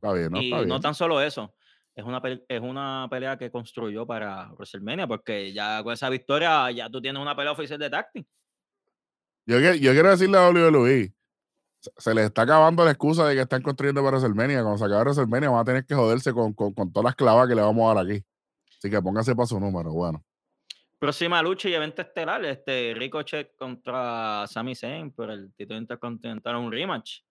[0.00, 0.40] Está bien, ¿no?
[0.40, 0.68] Y Está bien.
[0.68, 1.52] no tan solo eso.
[1.94, 6.88] Es una, es una pelea que construyó para WrestleMania, porque ya con esa victoria ya
[6.88, 8.26] tú tienes una pelea oficial de táctil.
[9.46, 11.12] Yo, que- yo quiero decirle a WWE,
[11.80, 14.62] se- se les está acabando la excusa de que están construyendo para WrestleMania.
[14.62, 17.48] Cuando se acabe WrestleMania van a tener que joderse con, con, con todas las clavas
[17.48, 18.24] que le vamos a dar aquí.
[18.78, 20.24] Así que pónganse para su número, bueno.
[21.06, 26.70] Próxima lucha y evento estelar, este Ricochet contra Sami Zayn por el título intercontinental, un
[26.70, 27.22] rematch.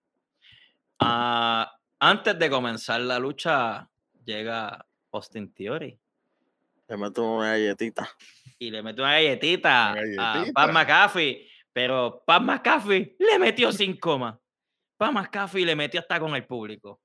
[1.00, 3.90] Ah, antes de comenzar la lucha,
[4.26, 5.98] llega Austin Theory
[6.90, 8.10] Le meto una galletita.
[8.60, 10.46] y le mete una galletita, Una a.
[10.54, 14.38] Pat McAfee, pero Pat McAfee le metió sin coma.
[14.98, 17.00] Pat McAfee le metió hasta con el público.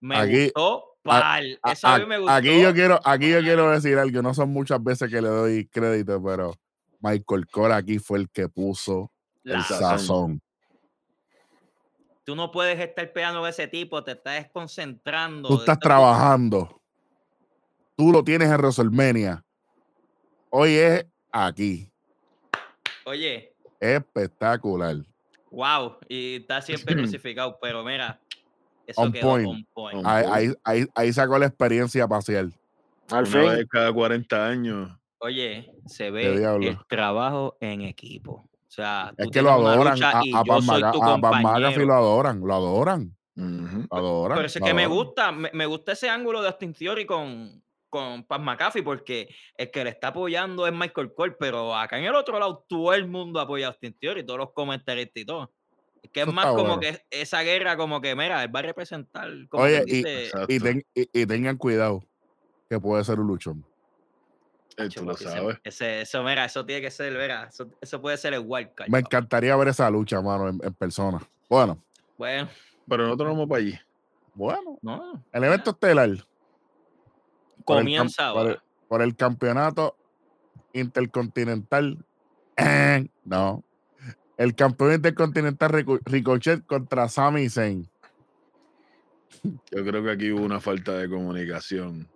[0.00, 1.58] Me Aquí- gustó, pal.
[1.62, 2.32] A- Esa a a- mí me gustó.
[2.32, 4.22] aquí, yo quiero, aquí yo quiero decir algo.
[4.22, 6.54] No son muchas veces que le doy crédito, pero
[7.00, 9.12] Michael Cole aquí fue el que puso
[9.42, 10.40] La- el sazón.
[12.24, 15.46] Tú no puedes estar pegando a ese tipo, te estás desconcentrando.
[15.48, 16.80] Tú estás estás- trabajando.
[17.96, 19.44] Tú lo tienes en WrestleMania.
[20.50, 21.90] Hoy es aquí.
[23.04, 24.96] Oye, Espectacular.
[25.50, 28.18] wow, y está siempre crucificado, pero mira,
[28.86, 29.48] eso On quedó point.
[29.48, 29.96] on point.
[29.98, 30.36] On Ahí, point.
[30.36, 32.52] ahí, ahí, ahí sacó la experiencia parcial.
[33.10, 33.40] Al Una fin.
[33.50, 34.90] vez cada 40 años.
[35.18, 36.34] Oye, se ¿Qué ve
[36.68, 38.32] el trabajo en equipo.
[38.52, 40.02] O sea, Es que lo adoran.
[40.02, 41.84] A, a Maga- tu a Van McAfee compañero.
[41.86, 42.40] lo adoran.
[42.40, 43.16] Lo adoran.
[43.36, 44.36] Lo adoran.
[44.36, 47.62] Pero eso es que me gusta, me, me gusta ese ángulo de Austin Theory con,
[47.88, 52.04] con Pat McAfee, porque el que le está apoyando es Michael Cole, pero acá en
[52.04, 55.52] el otro lado todo el mundo apoya a Austin Theory, todos los comentaristas y todo.
[56.04, 56.80] Es que es más como bueno.
[56.80, 59.30] que esa guerra, como que, mira, él va a representar.
[59.48, 60.52] Como Oye, y- dice, Exacto.
[60.52, 62.04] Y, ten- y- y tengan cuidado,
[62.68, 63.64] que puede ser un luchón.
[64.76, 65.56] Eh, "Acho, tú lo papi, ese- sabes.
[65.64, 68.88] Ese, eso, mira, eso tiene que ser, mira, eso, eso puede ser el wildcard.
[68.90, 71.20] Me encantaría ver esa lucha, mano, en, en persona.
[71.48, 71.82] Bueno,
[72.18, 72.48] Bueno,
[72.88, 73.74] Pero nosotros no vamos para allí.
[74.34, 74.78] bueno.
[74.82, 76.10] no, El evento estelar.
[76.10, 78.62] por el cam- comienza por el- ahora.
[78.88, 79.96] por el campeonato
[80.74, 82.04] intercontinental.
[83.24, 83.64] No.
[84.36, 87.88] El campeón intercontinental Rico- Ricochet contra Sami Zayn.
[89.70, 92.08] Yo creo que aquí hubo una falta de comunicación.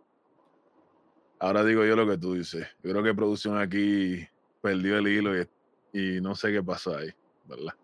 [1.40, 2.66] Ahora digo yo lo que tú dices.
[2.82, 4.26] Yo creo que producción aquí
[4.60, 5.48] perdió el hilo y,
[5.92, 7.10] y no sé qué pasó ahí,
[7.44, 7.74] ¿verdad?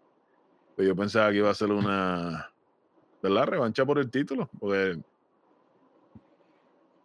[0.77, 2.51] Pero yo pensaba que iba a ser una,
[3.23, 3.47] ¿verdad?
[3.47, 4.51] Revancha por el título.
[4.59, 4.99] Porque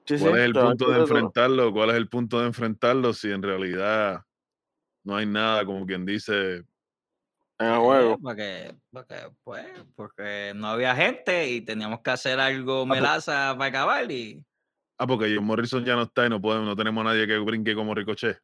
[0.05, 1.71] Sí, sí, ¿cuál es el punto de enfrentarlo?
[1.71, 4.21] ¿Cuál es el punto de enfrentarlo si en realidad
[5.03, 6.63] no hay nada, como quien dice,
[7.59, 8.17] En el Eh, juego.
[8.21, 13.65] Porque, porque, pues, porque no había gente y teníamos que hacer algo pues melaza para
[13.65, 14.41] acabar y
[14.97, 17.75] ah, porque John Morrison ya no está y no podemos, no tenemos nadie que brinque
[17.75, 18.39] como Ricochet?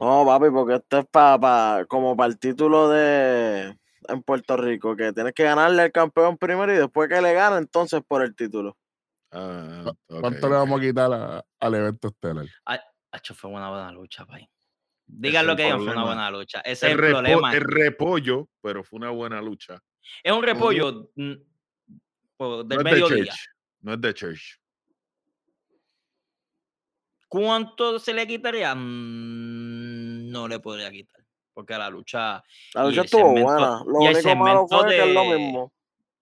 [0.00, 3.76] No, papi, porque esto es para como para el título de
[4.08, 7.58] en Puerto Rico, que tienes que ganarle al campeón primero y después que le gana,
[7.58, 8.78] entonces por el título.
[9.30, 12.46] Ah, ¿Cuánto le vamos a quitar a- al evento estelar?
[13.10, 14.48] Hacho, fue una buena lucha, pay.
[15.10, 16.60] Digan lo que digan, fue una buena lucha.
[16.60, 17.54] Ese es El, repo- problema.
[17.54, 19.82] el repollo, pero fue una buena lucha.
[20.22, 21.46] Es un repollo mm, del
[22.38, 23.24] no es de mediodía.
[23.24, 23.38] Church.
[23.80, 24.60] No es de Church.
[27.28, 28.74] ¿Cuánto se le quitaría?
[28.74, 31.22] Mm, No le podría quitar.
[31.52, 32.42] Porque la lucha.
[32.74, 33.82] La lucha estuvo segmento- buena.
[33.86, 35.72] Lo y el único malo segmento fue que es lo de- mismo.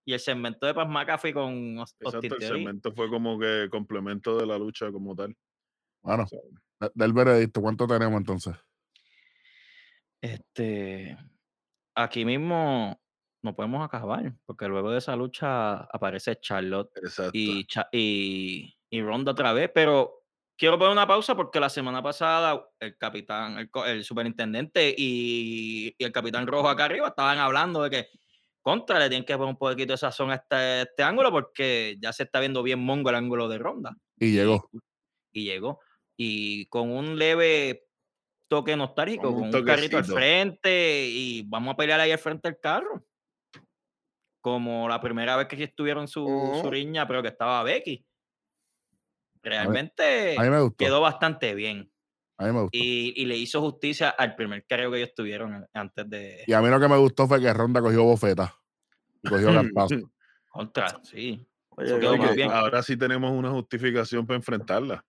[0.09, 4.47] Y el segmento de Paz McAfee con Exacto, el segmento fue como que complemento de
[4.47, 5.37] la lucha como tal.
[6.03, 6.39] Bueno, O sea,
[6.81, 8.55] de- del veredicto, ¿cuánto tenemos entonces?
[10.33, 11.17] Este.
[11.95, 13.01] Aquí mismo
[13.43, 14.35] no podemos acabar.
[14.45, 16.91] Porque luego de esa lucha aparece Charlotte
[17.33, 20.25] y, y, y Ronda otra vez, pero
[20.59, 26.13] quiero poner una pausa porque la semana pasada el capitán, el superintendente y, y el
[26.13, 28.09] capitán rojo acá arriba estaban hablando de que
[28.63, 32.13] contra le tienen que poner un poquito de sazón a este, este ángulo porque ya
[32.13, 34.69] se está viendo bien mongo el ángulo de Ronda Y llegó.
[35.33, 35.81] y llegó.
[36.17, 37.86] Y con un leve
[38.49, 42.49] toque nostálgico, Con con un carrito al frente y vamos a pelear ahí al frente
[42.49, 43.05] del carro.
[44.41, 46.71] Como la primera vez que estuvieron su, su Ujú.
[46.71, 48.07] riña, pero que estaba Becky.
[49.43, 50.77] Realmente A mí me gustó.
[50.85, 51.91] quedó bastante bien.
[52.39, 52.79] A mí me gustó.
[52.79, 56.61] Y, y le hizo justicia al primer carreo que ellos tuvieron antes de Y a
[56.61, 58.55] mí lo que me gustó fue que Ronda cogió bofeta.
[59.23, 59.95] Y cogió cantazo.
[60.51, 61.01] contra.
[61.03, 61.47] Sí.
[61.71, 62.51] Oye, bien.
[62.51, 65.05] Ahora sí tenemos una justificación para enfrentarla.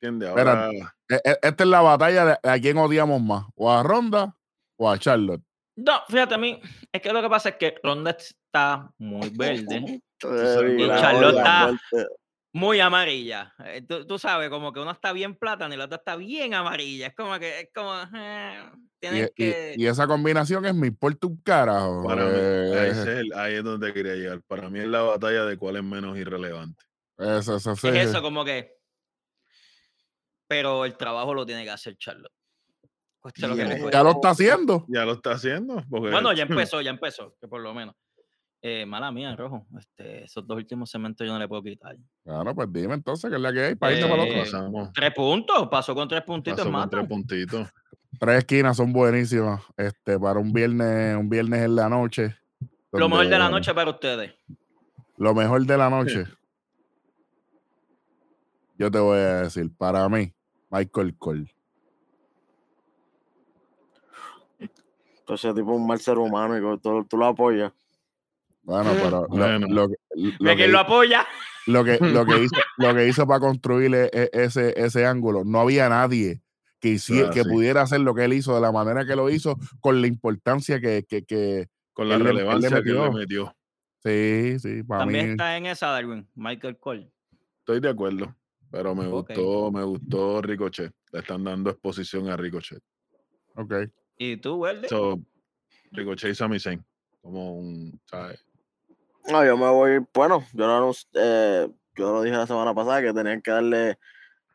[0.00, 0.28] ¿Entiendes?
[0.30, 0.70] Ahora
[1.08, 3.44] E- e- Esta es la batalla de a quién odiamos más.
[3.54, 4.36] O a Ronda
[4.78, 5.42] o a Charlotte.
[5.78, 6.60] No, fíjate a mí,
[6.92, 10.00] es que lo que pasa es que Ronda está muy verde.
[10.24, 11.72] Y Charlotte está-
[12.54, 13.52] muy amarilla.
[13.66, 16.54] Eh, Tú, tú sabes, como que una está bien plátano y la otra está bien
[16.54, 17.08] amarilla.
[17.08, 19.74] Es como que, es como, eh, Y, tienes y- que...
[19.76, 22.04] y esa combinación es mi importa un carajo.
[22.06, 24.40] para mí, Eh, ese es el- ahí es donde quería llegar.
[24.46, 26.82] Para mí es la batalla de cuál es menos irrelevante.
[27.18, 28.75] eso, eso, sí, es eso, como que...
[30.48, 32.32] Pero el trabajo lo tiene que hacer Charlotte.
[33.38, 33.90] Lo que cueste.
[33.92, 34.84] Ya lo está haciendo.
[34.88, 35.82] Ya lo está haciendo.
[35.90, 37.94] Porque, Bueno, ya empezó, ya empezó, que por lo menos.
[38.62, 39.66] Eh, mala mía, Rojo.
[39.78, 41.96] Este, esos dos últimos segmentos yo no le puedo quitar.
[42.24, 44.84] Claro, pues dime entonces qué es la que hay para irnos para el otro.
[44.84, 44.90] Eh.
[44.94, 47.68] Tres puntos, pasó con tres puntitos Pasó con tres puntitos.
[48.18, 49.62] Tres esquinas son buenísimas.
[49.76, 52.36] Este, para un viernes, un viernes en la noche.
[52.92, 54.34] Lo mejor de la noche para ustedes.
[55.18, 56.24] Lo mejor de la noche.
[58.78, 60.32] Yo te voy a decir, para mí,
[60.70, 61.52] Michael Cole.
[65.18, 67.72] Entonces, tipo un mal ser humano y tú, tú lo apoyas.
[68.62, 69.66] Bueno, pero lo- Bueno.
[69.68, 71.26] lo, que- lo ¿De quién que, lo apoya?
[71.66, 75.44] lo que, lo que hizo, lo que hizo para construir e- e- ese, ese ángulo,
[75.44, 76.42] no había nadie
[76.80, 77.48] que, hici- Ah, que sí.
[77.48, 80.80] pudiera hacer lo que él hizo de la manera que lo hizo, con la importancia
[80.80, 83.12] que, que, que Con la Él le- él le relevancia que le metió.
[83.12, 83.56] metió.
[84.04, 85.12] sí, sí, para mí.
[85.12, 86.28] También está en esa, Darwin.
[86.34, 87.10] Michael Cole.
[87.60, 88.34] Estoy de acuerdo.
[88.70, 90.92] Pero me gustó, me gustó Ricochet.
[91.12, 92.82] Le están dando exposición a Ricochet.
[93.54, 93.74] Ok.
[94.18, 94.88] ¿Y tú, Verde?
[94.88, 95.18] So,
[95.92, 96.84] Ricochet y Sami Zayn.
[97.22, 98.44] Como un, ¿sabes?
[99.28, 103.12] No, yo me voy, bueno, yo lo, eh, yo lo dije la semana pasada que
[103.12, 103.98] tenían que darle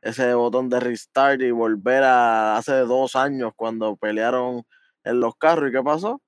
[0.01, 4.63] ese botón de restart y volver a hace dos años cuando pelearon
[5.03, 5.69] en los carros.
[5.69, 6.21] ¿Y qué pasó?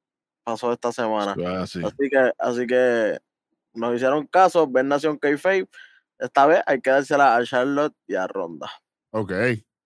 [0.43, 1.35] Pasó esta semana.
[1.45, 1.81] Ah, sí.
[1.83, 3.19] Así que, así que
[3.73, 5.67] nos hicieron caso, Ben Nación Kayfabe.
[6.23, 8.71] Esta vez hay que dársela a Charlotte y a Ronda.
[9.11, 9.31] Ok.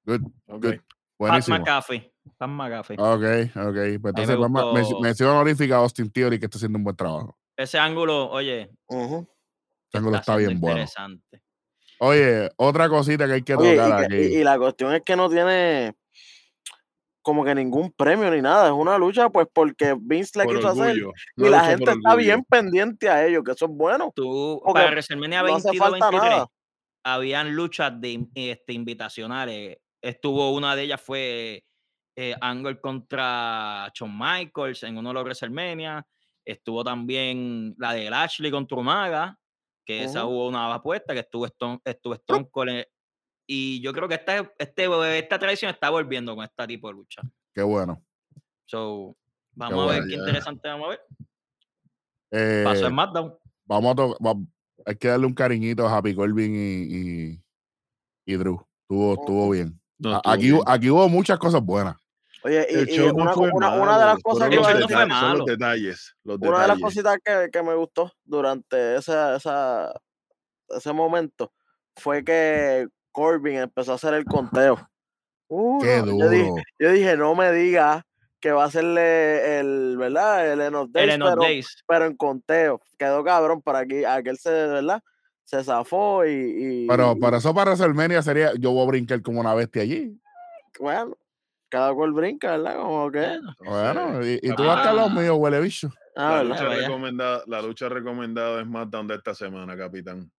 [0.05, 0.21] Good.
[0.47, 0.61] Ok.
[0.61, 0.75] good.
[0.75, 0.83] Pat
[1.17, 1.57] Buenísimo.
[1.57, 2.13] McAfee.
[2.37, 2.95] Pat McAfee.
[2.99, 3.23] Ok,
[3.55, 3.73] ok.
[4.01, 4.73] Pues entonces, ma- gustó.
[4.73, 7.35] men- mención honorífica a Austin Theory que está haciendo un buen trabajo.
[7.57, 9.27] Ese ángulo, oye, Ujú.
[9.89, 10.75] Ese ángulo está siendo bien bueno.
[10.77, 11.41] interesante.
[11.99, 14.25] Oye, otra cosita que hay que Oye, tocar y, que- aquí.
[14.35, 15.95] y- y la cuestión es que no tiene
[17.27, 18.67] como que ningún premio ni nada.
[18.67, 20.83] Es una lucha, pues, porque Vince la Por quiso hacer.
[20.87, 21.11] orgullo.
[21.35, 22.15] Y Una la gente está orgullo.
[22.25, 24.11] bien pendiente a ello, que eso es bueno.
[24.15, 26.47] Tú, para WrestleMania no hace falta 22-23, nada.
[27.03, 29.77] habían luchas de este, invitacionales.
[30.01, 31.63] Estuvo una de ellas fue
[32.15, 36.05] eh, Angle contra Shawn Michaels en uno de los WrestleMania.
[36.45, 39.37] Estuvo también la de Lashley contra Umaga,
[39.85, 42.85] que esa hubo una apuesta, que estuvo Stone, estuvo Stone Cold en-
[43.49, 47.21] Y yo creo que esta, este, esta tradición está volviendo con este tipo de lucha.
[47.53, 48.03] Qué bueno.
[48.65, 49.15] So,
[49.53, 50.17] vamos a ver bueno, qué ya.
[50.19, 50.99] interesante vamos a ver.
[52.31, 53.33] Eh, Pasó en SmackDown.
[53.65, 54.35] vamos a to- va-
[54.85, 56.83] hay que darle un cariñito a Happy Corbin y,
[57.31, 57.41] y,
[58.25, 58.61] y Drew.
[58.81, 59.79] Estuvo, estuvo bien.
[59.97, 60.61] No, A- estuvo aquí, bien.
[60.67, 61.95] aquí hubo muchas cosas buenas.
[62.43, 65.37] Oye, y, y show no una, de las cosas que me, fue malo.
[65.39, 66.15] los detalles.
[66.23, 69.91] Los una de las cositas que, que me gustó durante esa, esa,
[70.69, 71.51] ese momento
[71.95, 72.87] fue que
[73.21, 74.77] Corbin empezó a hacer el conteo.
[75.47, 76.29] Uno, Qué yo, duro.
[76.29, 78.03] dije, yo dije, no me digas
[78.39, 80.53] que va a hacerle el, ¿verdad?
[80.53, 81.83] El End of Days, El End of pero, Days.
[81.87, 82.79] pero en conteo.
[82.99, 85.01] Quedó cabrón para aquí, aquel se, ¿verdad?
[85.45, 89.39] Se zafó y, y- Pero para eso, para WrestleMania sería, yo voy a brincar como
[89.39, 90.15] una bestia allí.
[90.79, 91.17] bueno,
[91.69, 92.75] cada cual brinca, ¿verdad?
[92.75, 93.39] Como que.
[93.65, 95.19] Bueno, y, tú vas a estar los Ah.
[95.19, 95.89] míos, huele bicho.
[96.15, 100.29] Ah, La lucha, recomendada, la lucha recomendada es SmackDown de esta semana, capitán.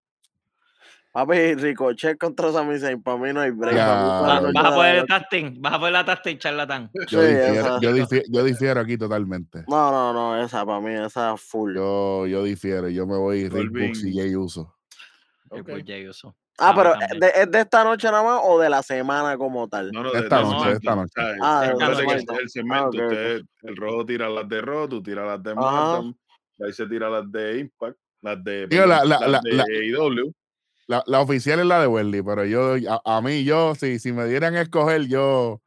[1.12, 3.74] Papi, Ricochet contra Sami Zayn, para mí no hay break.
[3.74, 6.90] Vas a de poner la el tasting, vas a poner la tasting, charlatán.
[6.92, 7.16] noche.
[7.16, 9.64] Yo, Sí, difiero, yo, difiero, yo difiero aquí totalmente.
[9.68, 11.74] No, no, no, esa para mí, esa full.
[11.74, 14.14] Yo, yo difiero, yo me voy Rick Books y.
[14.16, 14.76] Jay Uso.
[15.50, 15.68] El Ok.
[15.70, 16.36] Boy Jay Uso.
[16.58, 16.92] ah, pero.
[17.18, 19.90] ¿de- ¿es de esta noche nada más o de la semana como tal?
[19.92, 21.12] No, no, Esta de, de noche, esta SmackDown, noche.
[21.14, 21.38] ¿sabes?
[21.42, 22.38] Ah, de Acuérdate que SmackDown.
[22.42, 23.02] el segmento, Ah, ok, ok.
[23.12, 25.52] usted, el rojo tira las de Raw, tú tiras las de.
[25.52, 26.18] SmackDown,
[26.66, 29.64] ahí se tira las de Impact, las de, Digo, la- la- las la- de la-
[29.64, 30.32] AEW.
[30.88, 34.10] La, la oficial es la de Welly, pero yo, a, a mí, yo, si, si
[34.12, 35.60] me dieran a escoger, yo.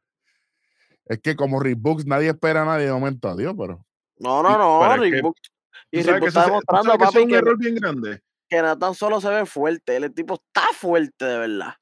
[1.06, 3.86] Es que como Rick Books, nadie espera a nadie de momento a Dios, pero.
[4.18, 5.36] No, no, no, es Book.
[5.90, 7.58] Y ¿Tú Rick sabes Book que eso, está es- demostrando, papi, es un que, error
[7.58, 8.20] bien grande?
[8.48, 9.96] que Nathan solo se ve fuerte.
[9.96, 11.74] El tipo está fuerte, de verdad.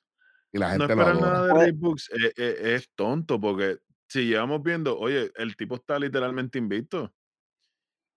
[0.53, 1.31] Y la No gente lo esperar adora.
[1.33, 5.57] nada de Pues- Rick Books eh, eh, es tonto porque si llevamos viendo, oye, el
[5.57, 7.13] tipo está literalmente invicto.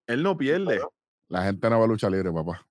[0.08, 0.82] Él no pierde.
[1.30, 2.66] La gente no va a luchar libre, papá.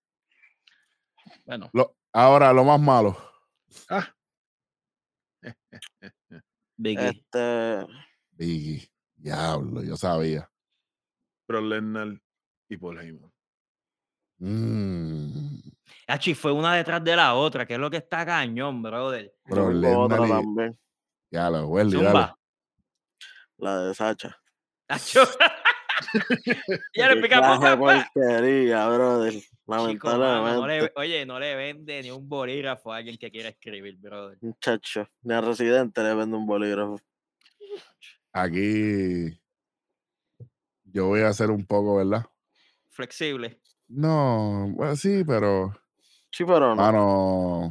[1.47, 3.17] Bueno, Lo- ahora, lo más malo.
[3.89, 4.09] Ah,
[6.77, 7.09] Biggie.
[7.09, 7.87] Este,
[8.33, 8.89] Biggie.
[9.17, 10.51] Diablo, yo sabía.
[11.49, 12.21] Brock Lesnar
[12.69, 13.33] y Paul Heyman.
[14.39, 15.61] Mm,
[16.09, 19.33] Achi, fue una detrás de la otra, que es lo que está cañón, brother.
[19.49, 20.79] otra Lesnar y- también,
[21.31, 21.51] ya
[21.99, 22.07] dale.
[22.07, 22.39] Zumba.
[23.59, 24.37] la de Sacha.
[24.89, 25.23] Acho.
[26.95, 27.77] Ya le pa.
[27.79, 29.33] porquería, brother.
[29.33, 33.49] Chico, mano, no le- oye, no le vende ni un bolígrafo a alguien que quiera
[33.49, 34.39] escribir, brother.
[34.41, 37.01] Muchacho, ni al residente le vende un bolígrafo.
[38.33, 39.39] Aquí.
[40.85, 42.27] Yo voy a hacer un poco, ¿verdad?
[42.91, 43.61] Flexible.
[43.89, 45.73] No, bueno, sí, pero.
[46.31, 46.77] Sí, pero no.
[46.77, 47.71] Mano.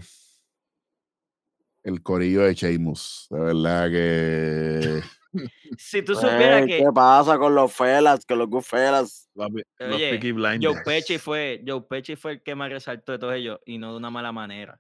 [1.84, 3.28] El corillo de Sheamus.
[3.30, 5.02] De verdad que.
[5.78, 8.26] Si tú supieras que ¿Qué pasa con los felas?
[8.26, 9.30] Con los good felas.
[9.36, 10.82] Papi, Los Oye, Peaky Joe Blinders.
[10.84, 13.98] Pesci fue, Joe Pesci fue el que más resaltó de todos ellos y no de
[13.98, 14.80] una mala manera.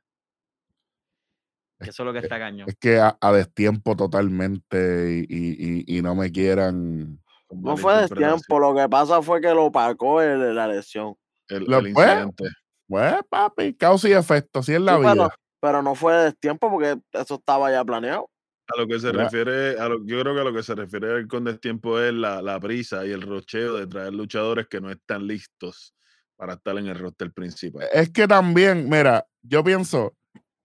[1.79, 2.69] Eso es lo que está cañón.
[2.69, 7.19] Es que a, a destiempo totalmente y, y- no me quieran.
[7.49, 8.39] No fue de interpretación.
[8.39, 11.15] tiempo, lo que pasa fue que lo opacó el- la lesión.
[11.47, 12.43] El, Lo- el pues, incidente.
[12.87, 15.11] Pues, papi, causa y efecto, así es la Sí, vida.
[15.13, 18.29] pero, pero no fue de tiempo porque eso estaba ya planeado.
[18.73, 21.17] A lo que se refiere, a lo, yo creo que a lo que se refiere
[21.17, 24.89] el con destiempo es la, la prisa y el rocheo de traer luchadores que no
[24.89, 25.93] están listos
[26.35, 27.87] para estar en el roster principal.
[27.93, 30.15] Es que también, mira, yo pienso,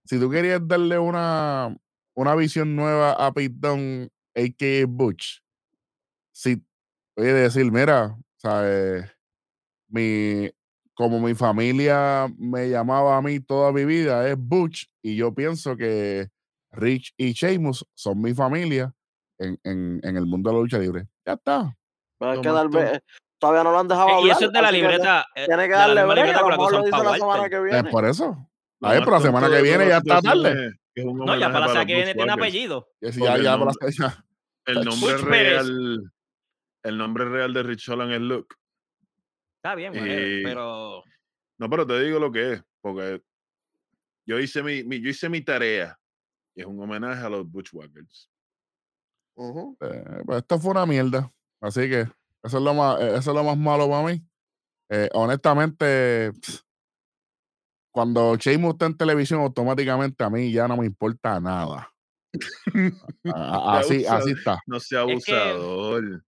[0.04, 1.76] si tú querías darle una,
[2.14, 4.86] una visión nueva a Dunne, a.k.a.
[4.86, 5.42] Butch,
[6.32, 6.64] si,
[7.16, 9.04] oye, decir, mira, ¿sabes?
[9.88, 10.50] Mi,
[10.94, 15.76] como mi familia me llamaba a mí toda mi vida, es Butch, y yo pienso
[15.76, 16.28] que
[16.76, 18.92] Rich y Sheamus son mi familia
[19.38, 21.06] en, en, en el mundo de la lucha libre.
[21.26, 21.76] Ya está.
[22.18, 23.00] Pero es Lo que tal vez
[23.38, 25.26] todavía no lo han dejado Eh, y eso es de la así que libreta.
[25.34, 28.04] eh, Tiene que la darle libreta a lo lo dice la semana que Es por
[28.04, 28.36] eso.
[28.82, 30.66] Ay, más pero la semana que viene ya está tarde.
[30.66, 32.88] es es No, ya para la semana que viene tiene apellido.
[33.00, 33.56] El ya,
[34.84, 36.12] nombre- real,
[36.82, 38.54] el nombre real de Rich Holland es Luke.
[39.58, 41.02] Está bien, Y- pero
[41.58, 43.22] No, pero te digo lo que es, porque
[44.26, 45.98] yo hice mi, mi- yo hice mi tarea
[46.56, 48.30] y es un homenaje a los Bushwhackers.
[49.38, 51.30] Eh, pues esto fue una mierda.
[51.60, 52.00] Así que
[52.42, 54.22] eso es lo más, eh, eso es lo más malo para mí.
[54.88, 56.64] Eh, honestamente, pss,
[57.92, 61.92] cuando Sheamus está en televisión, automáticamente a mí ya no me importa nada.
[62.32, 64.58] A- a- así, así está.
[64.66, 66.24] No sea Es que- abusador.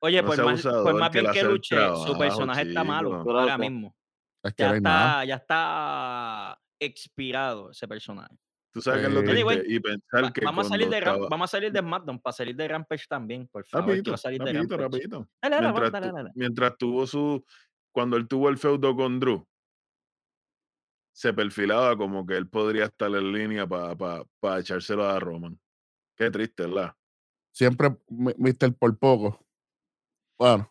[0.00, 1.76] oye, No por sea más, por abusador, más que bien que luche,
[2.06, 3.96] su personaje está malo ahora mismo.
[4.44, 8.36] Es que Ya está, ya está expirado ese personaje.
[8.76, 11.28] Tú sabes que es lo Anyway, y pensar Va- que vamos a salir de estaba-
[11.30, 13.88] vamos a salir de SmackDown para salir de Rampage también, por favor.
[13.88, 15.28] Rapidito, salir de rapidito, rapidito.
[15.40, 16.30] Dale, dale, Mientras, dale, dale.
[16.34, 17.42] mientras tuvo su,
[17.90, 19.48] cuando él tuvo el feudo con Drew,
[21.10, 25.58] se perfilaba como que él podría estar en línea para echárselo a Roman.
[26.14, 26.94] Qué triste, ¿verdad?
[27.52, 28.74] Siempre Mr.
[28.78, 29.42] por poco.
[30.38, 30.70] Bueno,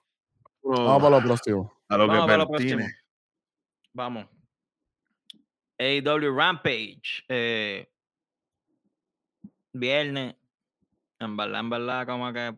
[0.62, 1.74] vamos para lo próximo.
[1.90, 2.86] a lo Vamos que para lo próximo.
[3.94, 4.28] Vamos.
[5.80, 7.24] AEW Rampage.
[7.28, 7.90] eh,
[9.80, 10.36] viernes.
[11.20, 12.56] En verdad, en verdad, como que.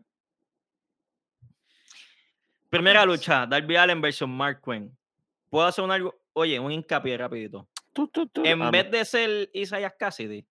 [2.70, 4.96] Primera lucha, Darby Allen versus Mark Quinn.
[5.48, 6.14] ¿Puedo hacer un algo?
[6.34, 7.68] Oye, un hincapié rapidito.
[7.92, 8.44] Tu, tu, tu.
[8.44, 8.70] En Ah, no.
[8.70, 10.46] vez de ser Isaiah Cassidy,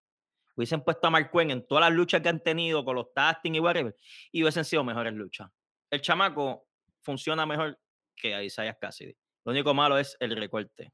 [0.55, 3.55] hubiesen puesto a Mark Quinn en todas las luchas que han tenido con los tasting
[3.55, 3.95] y whatever,
[4.32, 5.49] y hubiesen sido mejores luchas.
[5.91, 6.68] El chamaco
[7.01, 7.80] funciona mejor
[8.15, 9.15] que Isaiah Cassidy.
[9.45, 10.91] Lo único malo es el recorte.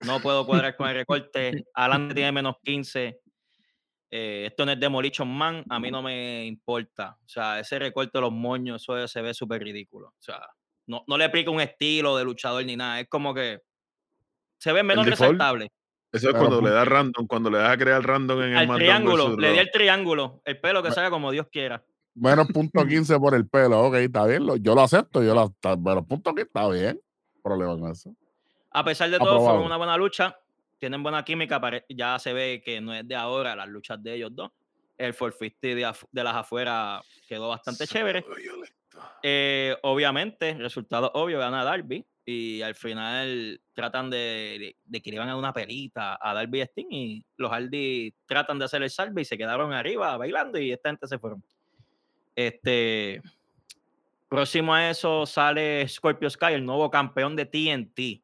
[0.00, 1.64] No puedo cuadrar con el recorte.
[1.74, 3.20] Adelante tiene menos 15.
[4.14, 7.16] Eh, esto no es Demolition Man, a mí no me importa.
[7.24, 10.08] O sea, ese recorte de los moños, eso se ve súper ridículo.
[10.08, 10.38] O sea,
[10.86, 13.00] no, no le aplica un estilo de luchador ni nada.
[13.00, 13.62] Es como que
[14.58, 15.72] se ve menos resaltable.
[16.12, 18.70] Eso es Pero cuando le da random, cuando le das a crear random en el
[18.70, 21.82] Al triángulo, versus le di el triángulo, el pelo que salga como Dios quiera.
[22.14, 23.80] Menos punto 15 por el pelo.
[23.80, 24.44] Ok, está bien.
[24.44, 25.22] lo- yo lo acepto.
[25.22, 27.00] Yo lo, pero punto 15 está bien.
[27.42, 28.14] Problema con eso.
[28.72, 29.48] A pesar de todo, Aprobado.
[29.48, 30.36] fueron una buena lucha.
[30.82, 31.60] Tienen buena química.
[31.88, 34.50] Ya se ve que no es de ahora las luchas de ellos dos.
[34.98, 38.24] El 450 de, de las afueras quedó bastante chévere.
[39.22, 42.04] Eh, obviamente, resultado obvio, gana Darby.
[42.26, 44.16] Y al final tratan de,
[44.58, 46.86] de- de que le iban a dar una pelita a Darby y Sting.
[46.90, 50.58] Y los Hardy tratan de hacer el salve y se quedaron arriba bailando.
[50.58, 51.44] Y esta gente se fueron.
[52.34, 53.22] Este.
[54.28, 58.20] Próximo a eso sale Scorpio Sky, el nuevo campeón de TNT.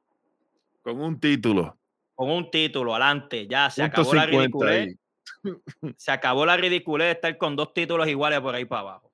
[0.83, 1.78] Con un título.
[2.19, 3.47] Con un título, adelante.
[3.47, 4.89] Ya se acabó la 50 ridiculez.
[4.89, 4.97] ahí.
[5.97, 9.13] Se acabó la ridiculez de estar con dos títulos iguales por ahí para abajo.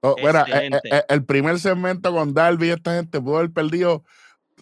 [0.00, 3.50] Oh, mira, eh, eh, eh, el primer segmento con Darby y esta gente pudo haber
[3.50, 4.04] perdido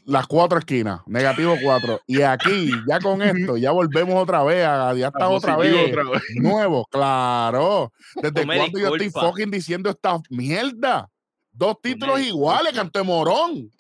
[0.05, 2.01] las cuatro esquinas, negativo cuatro.
[2.07, 5.91] Y aquí, ya con esto, ya volvemos otra vez, a, ya está otra vez.
[5.91, 6.23] otra vez.
[6.37, 7.93] Nuevo, claro.
[8.15, 11.11] ¿Desde cuándo yo estoy fucking diciendo esta mierda?
[11.51, 13.73] Dos títulos iguales, canto de morón.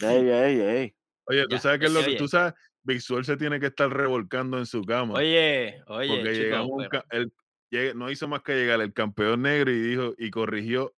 [0.00, 0.94] Ey, ey, ey.
[1.26, 2.52] Oye, tú Ya, sabes qué es lo que tú sabes.
[2.84, 5.14] Visual se tiene que estar revolcando en su cama.
[5.14, 7.32] Oye, oye, porque chico, llegamos un pero- ca- el-
[7.70, 10.94] llegue- no hizo más que llegar el campeón negro y dijo y corrigió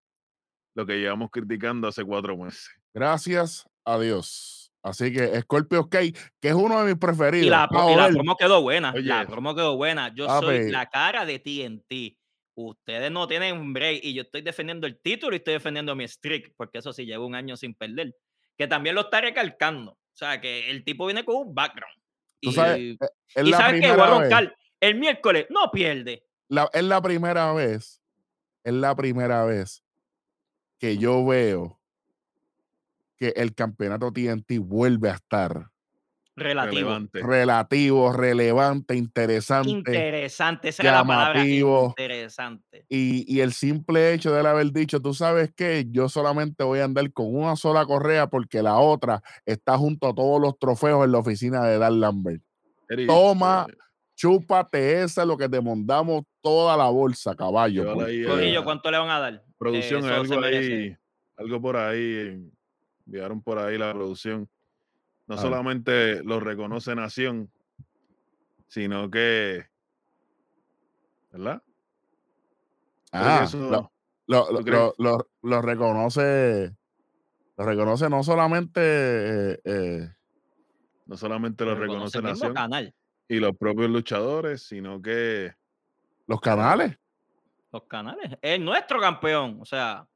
[0.74, 2.68] lo que llevamos criticando hace cuatro meses.
[2.92, 4.72] Gracias a Dios.
[4.82, 7.46] Así que Scorpio Sky, que es uno de mis preferidos.
[7.46, 8.92] y la, pro- y la Joder, promo quedó buena.
[8.96, 10.12] la promo quedó buena.
[10.14, 12.16] Yo soy la cara de TNT.
[12.58, 16.06] Ustedes no tienen un break y yo estoy defendiendo el título y estoy defendiendo mi
[16.08, 18.14] streak, porque eso sí llevo un año sin perder.
[18.56, 19.98] Que también lo está recalcando.
[20.16, 21.92] O sea, que el tipo viene con un background.
[22.40, 22.98] tú y sabes, eh,
[23.34, 24.56] es y la sabes que voy a roncar.
[24.80, 26.22] El miércoles no pierde.
[26.48, 28.00] la- es la primera vez,
[28.64, 29.82] es la primera vez
[30.78, 31.78] que yo veo
[33.18, 35.70] que el campeonato TNT vuelve a estar
[36.38, 36.74] Relativo.
[36.90, 37.22] Relevante.
[37.22, 39.70] relativo, relevante, interesante.
[39.70, 40.68] Interesante.
[40.68, 41.34] Esa era la palabra.
[41.38, 41.86] llamativo.
[41.96, 42.84] Interesante.
[42.90, 46.80] Y, y el simple hecho de él haber dicho, tú sabes que yo solamente voy
[46.80, 51.04] a andar con una sola correa porque la otra está junto a todos los trofeos
[51.06, 52.42] en la oficina de Dan Lambert.
[53.06, 53.74] Toma, eh,
[54.14, 57.90] Chúpate esa, lo que te montamos toda la bolsa, caballo.
[57.90, 59.42] A- Corillo, ¿cuánto le van a dar?
[59.58, 60.96] producción, Eh, algo ahí,
[61.36, 62.40] algo por ahí, eh,
[63.06, 64.46] enviaron por ahí la producción.
[65.26, 67.50] No solamente lo reconoce Nación,
[68.68, 69.66] sino que,
[71.32, 71.62] ¿verdad?
[73.12, 73.90] Ah, eso- lo,
[74.26, 76.76] lo- ¿tú lo- lo- lo- lo reconoce,
[77.56, 78.80] lo reconoce no solamente
[79.52, 80.08] eh, eh,
[81.06, 82.94] no solamente lo reconoce mismo Nación canal.
[83.28, 85.52] y los propios luchadores, sino que
[86.26, 86.96] los canales.
[87.72, 88.36] Los canales.
[88.42, 89.58] Es nuestro campeón.
[89.60, 90.06] O sea,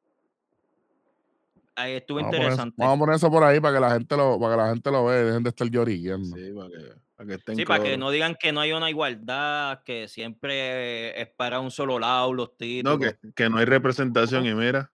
[1.74, 2.74] ahí estuvo Vamos a, poner, interesante.
[2.78, 4.90] vamos a poner eso por ahí para que la gente lo, para que la gente
[4.90, 6.36] lo vea, dejen de estar lloriqueando.
[6.36, 8.90] sí, para que, para que estén Sí, para que no digan que no hay una
[8.90, 12.98] igualdad, que siempre es para un solo lado los títulos.
[12.98, 14.90] No, que, que no hay representación y mira,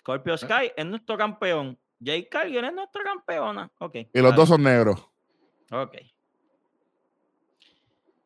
[0.00, 1.78] Scorpio Sky es nuestro campeón.
[2.02, 3.70] Jay Cargill es nuestra campeona.
[3.78, 3.96] Ok.
[4.14, 5.06] Y los dos son negros.
[5.70, 5.96] Ok.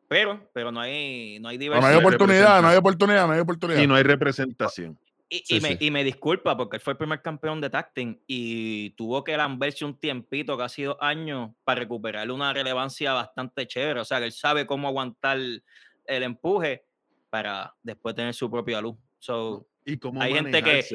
[0.07, 1.91] Pero, pero no hay, no hay Pero no hay diversidad.
[1.91, 3.81] hay oportunidad, no hay oportunidad, no hay oportunidad.
[3.81, 4.97] y no hay representación.
[5.27, 5.77] Y, Sí, y me, sí.
[5.79, 9.35] y me disculpa porque él fue el primer campeón de tag team y tuvo que
[9.35, 13.99] lamberse un tiempito, casi dos años, para recuperar una relevancia bastante chévere.
[14.01, 16.85] O sea, que él sabe cómo aguantar el empuje
[17.31, 18.95] para después tener su propia luz.
[19.19, 20.85] So, Y cómo Hay gente que-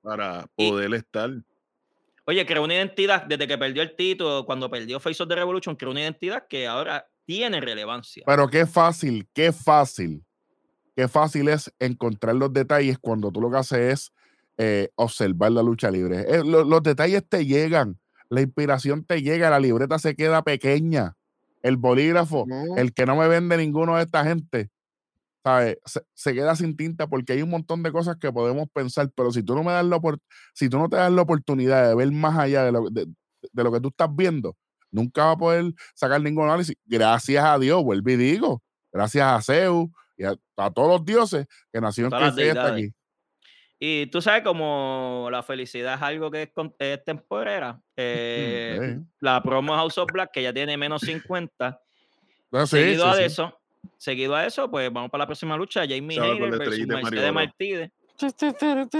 [0.00, 1.30] para y- poder estar.
[2.24, 5.74] oye, creó una identidad desde que perdió el título, cuando perdió Face of the Revolution,
[5.76, 8.22] creó una identidad que ahora tiene relevancia.
[8.26, 10.24] Pero qué fácil, qué fácil,
[10.96, 14.12] qué fácil es encontrar los detalles cuando tú lo que haces es
[14.58, 16.20] eh, observar la lucha libre.
[16.28, 21.16] Eh, lo- los detalles te llegan, la inspiración te llega, la libreta se queda pequeña.
[21.62, 24.70] El bolígrafo, el que no me vende ninguno de esta gente,
[25.44, 25.78] ¿sabes?
[25.84, 29.30] Se, se queda sin tinta porque hay un montón de cosas que podemos pensar, pero
[29.32, 30.00] si tú no me das la
[30.54, 33.06] si tú no te das la oportunidad de ver más allá de lo, de,
[33.52, 34.56] de lo que tú estás viendo,
[34.90, 36.76] nunca vas a poder sacar ningún análisis.
[36.86, 38.62] Gracias a Dios, vuelvo y digo,
[38.92, 42.72] gracias a Zeus y a, a todos los dioses que en hasta deidades.
[42.72, 42.94] aquí.
[43.84, 47.80] Y tú sabes como la felicidad es algo que es, es temporera.
[47.96, 49.04] eh, sí.
[49.18, 51.80] La promo House of Black, que ya tiene menos 50.
[52.52, 53.22] No, sí, seguido sí, a sí.
[53.24, 53.60] eso,
[53.96, 55.80] seguido a eso, pues vamos para la próxima lucha.
[55.80, 57.32] Jamie Hayter versus Mercedes.
[57.32, 57.90] Martínez.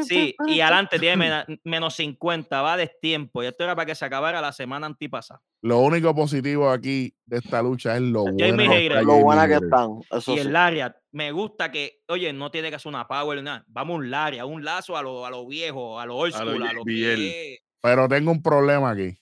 [0.07, 3.43] Sí, y adelante tiene menos 50, va de tiempo.
[3.43, 5.41] Y esto era para que se acabara la semana antipasada.
[5.62, 10.01] Lo único positivo aquí de esta lucha es lo bueno Lo buena que están.
[10.11, 10.41] Eso Y sí.
[10.41, 13.64] el Lariat, me gusta que, oye, no tiene que hacer una power nada.
[13.68, 16.45] Vamos a un Lariat, un lazo a lo, a lo viejo, a lo old A
[16.45, 16.87] lo school, a lo JBL.
[16.87, 17.59] que.
[17.81, 19.16] Pero tengo un problema aquí.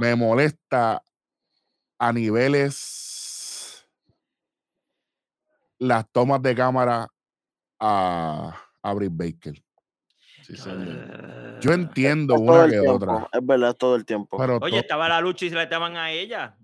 [0.00, 1.02] Me molesta
[1.98, 3.86] a niveles
[5.78, 7.08] las tomas de cámara
[7.80, 9.62] a, a Britt Baker.
[10.42, 11.58] Sí, señor.
[11.60, 13.28] Yo entiendo Es una que tiempo, otra.
[13.32, 14.36] Es verdad, es todo el tiempo.
[14.38, 16.56] Pero Oye, estaba la lucha y se le estaban a ella.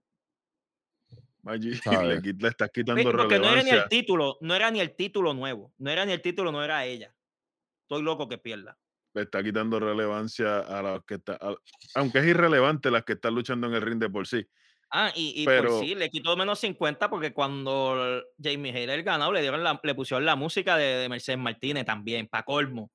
[1.44, 3.88] Le, estás quitando Porque no era ni el relevancia.
[3.88, 5.72] título, no era ni el título nuevo.
[5.78, 7.12] No era ni el título, no era ella.
[7.82, 8.78] Estoy loco que pierda.
[9.14, 11.56] Le está quitando relevancia a las que está, a-
[11.96, 14.46] aunque es irrelevante las que están luchando en el ring de por sí.
[14.94, 19.32] Ah, y, y Pero- por sí, le quitó menos 50 porque cuando Jamie Hayter ganó,
[19.32, 22.90] le dieron la, le pusieron la música de, de Mercedes Martínez también, para colmo.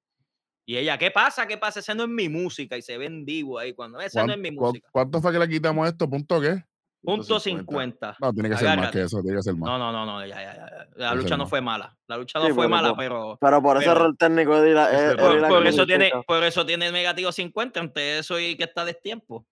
[0.66, 1.48] Y ella, ¿qué pasa?
[1.48, 1.80] ¿Qué pasa?
[1.80, 2.78] Esa no es mi música.
[2.78, 4.90] Y se ven vivo ahí cuando esa no es mi ¿cuán- cuán- música.
[4.92, 6.10] ¿Cuánto fue que le quitamos esto?
[6.10, 6.62] ¿Punto qué?
[7.02, 8.18] Punto 50.
[8.20, 9.68] No, tiene que ser más que eso, tiene que ser más.
[9.70, 10.88] No, no, no, no, ya, ya, ya, ya.
[10.96, 11.96] La lucha no fue mala.
[12.08, 14.60] La lucha no Sí, fue pero mala, por- pero Pero por ese pero- rol técnico
[14.60, 18.18] de la, es por, la por que eso tiene, por eso tiene negativo 50 ante
[18.20, 19.46] eso y que está de tiempo.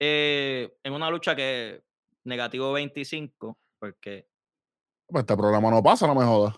[0.00, 1.82] Eh, en una lucha que
[2.24, 4.28] negativo 25, porque
[5.06, 6.54] Pues este programa no pasa, no me jodas.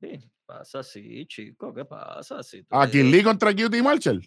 [0.00, 1.72] ¿qué pasa así, chico?
[1.74, 2.42] ¿Qué pasa?
[2.42, 4.22] Si tú A Lee contra Cutie Marshall.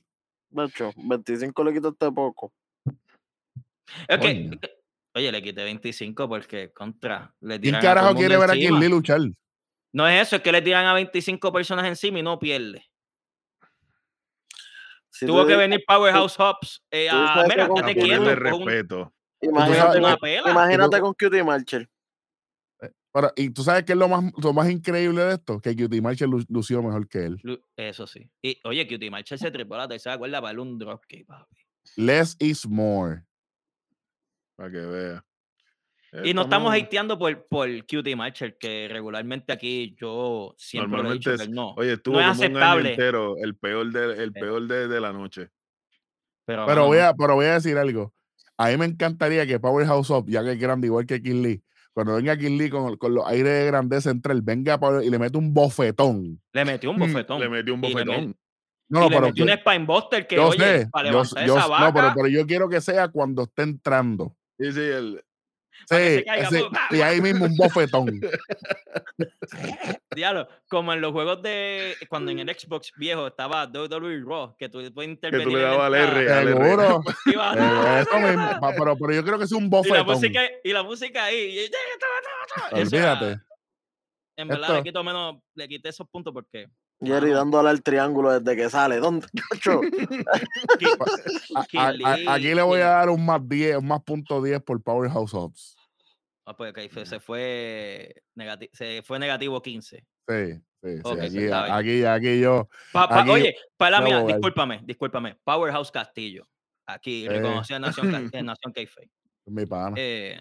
[0.58, 2.54] Hecho, 25 le quitaste poco.
[4.08, 4.60] Es que, Coño.
[4.60, 4.72] que-
[5.16, 7.34] oye, le quité 25 porque contra.
[7.42, 8.80] Le ¿Quién tiran a todo carajo quiere ver a encima.
[8.80, 9.22] Lee luchar?
[9.94, 12.84] No es eso, es que le tiran a 25 personas encima y no pierde.
[15.20, 18.22] Si Tuvo que venir Powerhouse Hobbs eh, a, mira, estate quieto.
[18.22, 19.14] un- respeto.
[19.42, 20.52] Imagínate, una con, pela.
[20.52, 21.90] imagínate Tú- con Cutie Marcher.
[23.14, 26.02] Pero, y tú sabes qué es lo más, lo más increíble de esto, que Cutie
[26.02, 27.42] Marshall lu- lució mejor que él.
[27.76, 28.30] Eso sí.
[28.44, 31.56] Y oye, Cutie Marshall se trepó a la tercera cuerda para un dropkick, papi.
[31.96, 33.24] Less is more.
[34.56, 35.26] Para que vea.
[36.24, 41.14] Y no estamos hateando por, por Cutie Marshall, que regularmente aquí yo siempre lo he
[41.16, 41.74] dicho Normalmente que no.
[41.76, 42.90] Oye, estuvo es como un año aceptable.
[42.92, 44.40] entero el peor de, el Eh.
[44.40, 45.50] peor de, de la noche.
[46.46, 48.14] pero Pero voy, a, pero voy a decir algo.
[48.58, 51.62] A mí me encantaría que Powerhouse Up, ya que es grande igual que Kim Lee,
[51.94, 55.04] cuando venga Kim Lee con, con los aires de grandeza entre él, venga a Power-
[55.04, 56.42] y le mete un bofetón.
[56.54, 57.40] le metió un Mm, bofetón.
[57.42, 58.36] Le metió un bofetón.
[58.90, 61.46] No, y no, le pero metió un Spinebuster que, yo oye, sé, para yo, levantar
[61.46, 64.36] yo- esa no, pero, vaca, pero yo quiero que sea cuando esté entrando.
[64.58, 65.22] Sí, sí, el,
[65.90, 66.24] Sí,
[66.92, 68.20] y ahí mismo un bofetón.
[70.16, 74.68] diablo, como en los juegos de cuando en el Xbox viejo estaba WWE Raw, que
[74.70, 75.48] tú puedes que intervenir.
[75.48, 76.34] tú le dabas al R.
[76.34, 76.48] al.
[76.48, 77.02] Seguro.
[77.28, 80.06] Eh, eso mismo, pero, pero yo creo que es un y la bofetón.
[80.08, 81.60] música y la música ahí.
[81.60, 83.40] y- Olvídate.
[84.36, 86.68] En verdad Esto- le quito menos, le quité esos puntos porque
[87.00, 87.38] Jerry Mano.
[87.40, 88.98] dándole al triángulo desde que sale.
[88.98, 89.28] ¿Dónde?
[89.52, 89.82] Cacho?
[91.78, 95.34] A- aquí le voy a dar un más 10, un más punto 10 por Powerhouse
[95.34, 95.76] Hobbs.
[96.46, 96.74] Ah, pues
[97.04, 99.98] se fue negativo, se fue negativo 15.
[99.98, 101.02] Sí, sí, sí.
[101.20, 101.54] Aquí, bien.
[101.54, 102.70] aquí, aquí yo.
[102.94, 105.36] Pa- pa- Aquí oye, para la mía, discúlpame, discúlpame.
[105.44, 106.48] Powerhouse Castillo.
[106.88, 107.30] Aquí, Eh.
[107.30, 108.46] reconocido en Nación, Nación.
[109.48, 109.94] Mi pana.
[109.98, 110.40] Eh,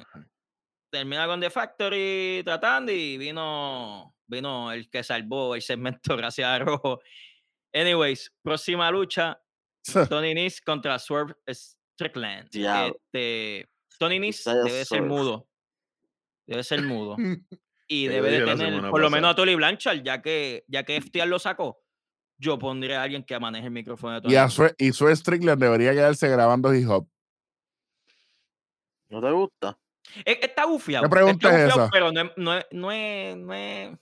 [0.91, 6.59] termina con The Factory tratando y vino, vino el que salvó el segmento gracias a
[6.59, 7.01] Rojo.
[7.73, 9.41] Anyways, próxima lucha,
[10.09, 12.49] Tony Nese contra Swerve Strickland.
[12.51, 12.97] Diablo.
[13.13, 13.69] Este,
[13.99, 15.07] Tony Vaya debe ser Swerve.
[15.09, 15.49] mudo.
[16.47, 17.17] Debe ser mudo.
[17.89, 21.01] Y debe de la tener por lo menos a Tony Blanchard, ya que, ya que
[21.01, 21.79] FTR lo sacó.
[22.37, 26.29] Yo pondré a alguien que maneje el micrófono de Tony Y, Sue Strickland debería quedarse
[26.29, 27.09] grabando hip hop.
[29.09, 29.79] ¿No te gusta?
[30.25, 31.09] E- Está bufiado.
[31.09, 31.91] pregunta está es esa?
[31.91, 33.99] Pero no es, no, es, no, es, no es-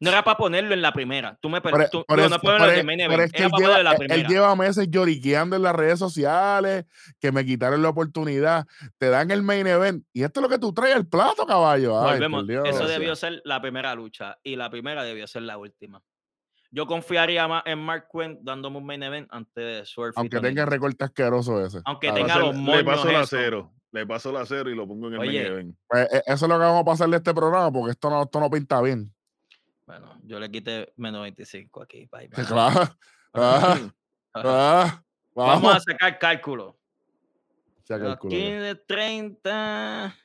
[0.00, 1.38] no era para ponerlo en la primera.
[1.40, 2.98] Tú me per- Por, e- tú- por digo, eso- no ponerlo en e- el main
[3.00, 5.56] pero event, es que era él para ponerlo en la lleva, él lleva meses lloriqueando
[5.56, 6.86] en las redes sociales
[7.20, 8.66] que me quitaron la oportunidad.
[8.98, 10.04] Te dan el main event.
[10.12, 12.00] Y esto es lo que tú traes al plato, caballo.
[12.00, 12.46] Ay, Volvemos.
[12.48, 12.64] Dios.
[12.68, 12.98] Eso Gracias.
[12.98, 16.02] debió ser la primera lucha y la primera debió ser la última.
[16.72, 20.12] Yo confiaría más en Mark Quinn dándome un main event antes de Swerve.
[20.16, 21.80] y Aunque Tony tenga recorte asqueroso ese.
[21.84, 23.30] Aunque A tenga los le paso moños la esos.
[23.30, 23.72] cero.
[23.92, 25.76] Le paso la cero y lo pongo en el main event.
[25.88, 28.22] Pues, e- eso es lo que vamos a pasarle a este programa porque esto no,
[28.22, 29.12] esto no pinta bien.
[29.90, 32.08] Bueno, yo le quité menos 25 aquí.
[32.12, 32.46] bye, bye.
[32.46, 32.96] Claro.
[33.34, 33.90] Ah,
[34.34, 35.02] ah,
[35.34, 35.74] Vamos vamos.
[35.74, 36.78] a sacar cálculo.
[37.82, 40.16] Saca de 30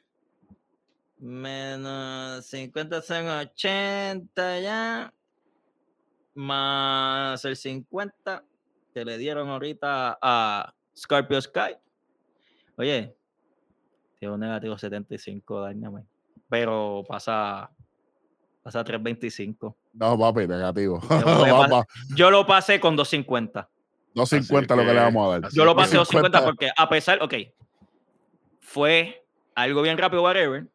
[1.17, 5.11] menos 50 son 80 ya.
[6.35, 8.45] Más el 50
[8.93, 11.75] que le dieron ahorita a Scorpio Sky.
[12.77, 13.17] Oye,
[14.19, 16.07] tiene un negativo 75 Dynamite.
[16.49, 17.71] Pero pasa
[18.65, 19.77] Pasa 325.
[19.93, 20.99] No, papi, negativo.
[22.15, 23.69] Yo lo pasé con 250.
[24.15, 25.51] 250 lo que que- le vamos a dar.
[25.51, 26.43] Yo lo pasé 250 250.
[26.45, 27.33] porque a pesar, ok,
[28.59, 30.65] fue algo bien rápido, whatever,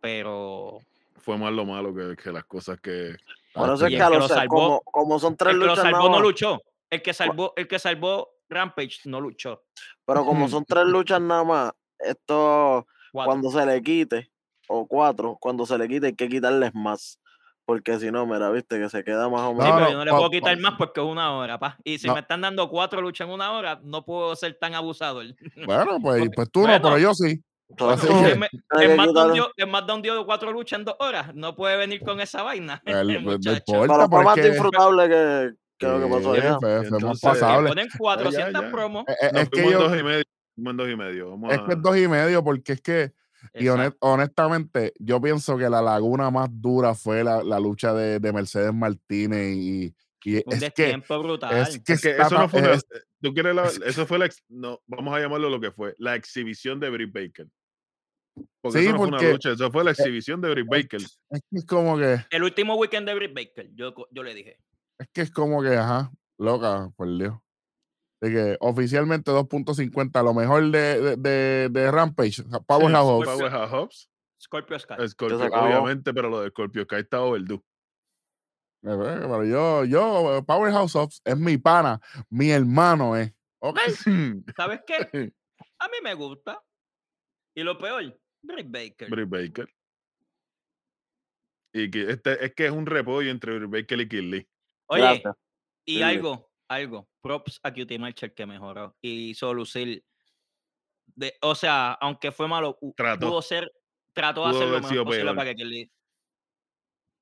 [0.00, 0.78] pero
[1.20, 3.14] Fue más lo malo que, que las cosas que.
[3.54, 5.98] Por eso es que lo salvó- como, como son tres el que lo luchas salvó
[6.08, 6.60] nada no luchó.
[6.90, 9.62] El que salvó, el que salvó Rampage no luchó.
[10.04, 13.30] pero como son tres luchas nada más, esto Cuatro.
[13.30, 14.28] cuando se le quite,
[14.68, 17.18] o cuatro, cuando se le quite hay que quitarles más.
[17.64, 19.68] Porque si no, mira, viste que se queda más o Sí, menos.
[19.68, 21.58] No, pero no, yo no le pa- puedo quitar pa- más porque es una hora,
[21.60, 21.78] pa.
[21.84, 22.14] Y si No.
[22.14, 25.26] me están dando cuatro luchas en una hora, no puedo ser tan abusador.
[25.68, 26.82] Bueno, pues, pues tú no, bueno.
[26.82, 27.40] pero yo sí.
[27.68, 30.18] Entonces, que- es me- es más de un quitarle- dio- es más de un dio
[30.18, 31.32] de cuatro luchas en dos horas.
[31.34, 32.82] No puede venir con esa vaina.
[32.84, 33.62] El- no muchacho.
[33.68, 36.56] importa, pero más es que- disfrutable que, que lo que pasó Sí, allá.
[36.60, 37.68] fue- fue más pasable.
[37.68, 38.70] ponen 400 ya.
[38.72, 39.04] promos.
[39.06, 40.24] Eh, eh, Es que yo, dos y medio.
[40.56, 41.30] fuimos en dos y medio.
[41.30, 43.12] Vamos es a- que es dos y medio, porque es que,
[43.54, 43.66] y
[44.00, 48.72] honestamente, yo pienso que la laguna más dura fue la, la lucha de, de Mercedes
[48.72, 51.56] Martínez y, y Un es que, brutal.
[51.56, 52.86] es que, Es que está eso no fue es-
[53.20, 56.14] ¿Tú quieres la- es- eso fue la no, vamos a llamarlo lo que fue, la
[56.16, 57.48] exhibición de Britt Baker.
[58.62, 61.00] Porque Sí, eso no fue porque- una lucha, eso fue la exhibición de Britt Baker.
[61.02, 61.18] es
[61.50, 64.58] que es como que, El último weekend de Britt Baker, yo, yo le dije.
[64.98, 67.34] es que es como que, ajá, loca, por Dios.
[68.22, 73.26] De que oficialmente 2.50, lo mejor de, de, de, de Rampage, Powerhouse.
[73.26, 74.10] Scorpio- Powerhouse Hobbs,
[74.40, 75.08] Scorpio Sky.
[75.08, 77.56] Scorpio, obviamente, pero lo de Scorpio Sky está overdue.
[78.84, 82.00] Eh, eh, Pero yo, yo, Powerhouse Ops es mi pana,
[82.30, 83.34] mi hermano, ¿eh?
[83.60, 83.78] ¿Ok?
[84.56, 84.96] ¿Sabes qué?
[85.80, 86.62] A mí me gusta.
[87.56, 89.10] Y lo peor, Britt Baker.
[89.10, 89.68] Britt Baker.
[91.74, 94.48] Y que este, es que es un repollo entre Britt Baker y Kid Lee.
[94.88, 95.34] Oye, Gracias.
[95.86, 96.02] y Sí.
[96.02, 97.08] algo, algo.
[97.20, 100.04] Props a QT Marcher que mejoró y hizo lucir.
[101.14, 103.28] De, o sea, aunque fue malo, Trató.
[103.28, 103.70] pudo ser,
[104.12, 105.36] trató de hacer lo mejor posible peor.
[105.36, 105.90] para que Kelly.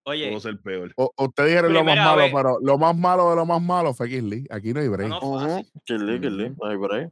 [0.05, 0.92] Oye, Pudo ser peor.
[0.96, 2.32] O- Usted dijeron lo más malo, vez.
[2.34, 4.46] pero lo más malo de lo más malo fue Kisly.
[4.51, 5.09] Aquí no hay break.
[5.11, 5.62] no.
[5.84, 6.57] Kirli, Kirli, Ujú.
[6.64, 7.09] no hay ahí.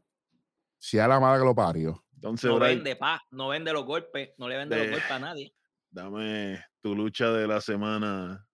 [0.78, 2.03] Si a la madre que lo parió.
[2.14, 5.11] Entonces, no Bray, vende pa, no vende los golpes, no le vende los De- golpes
[5.11, 5.55] a nadie.
[5.91, 8.47] dame tu lucha de la semana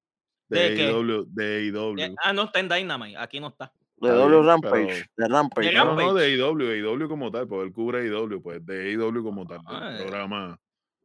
[0.49, 0.87] ¿De de?
[0.89, 1.25] AEW.
[1.29, 1.99] De AEW.
[1.99, 3.73] Eh, ah, no está en Dynamite, aquí no está.
[3.97, 5.07] De W Rampage.
[5.17, 5.69] De Rampage.
[5.69, 5.95] De ¿no?
[5.95, 9.61] No, de AEW, AEW como tal, porque él cubre AEW, pues de AEW como tal,
[9.67, 10.03] Ah, eh.
[10.03, 10.59] programa.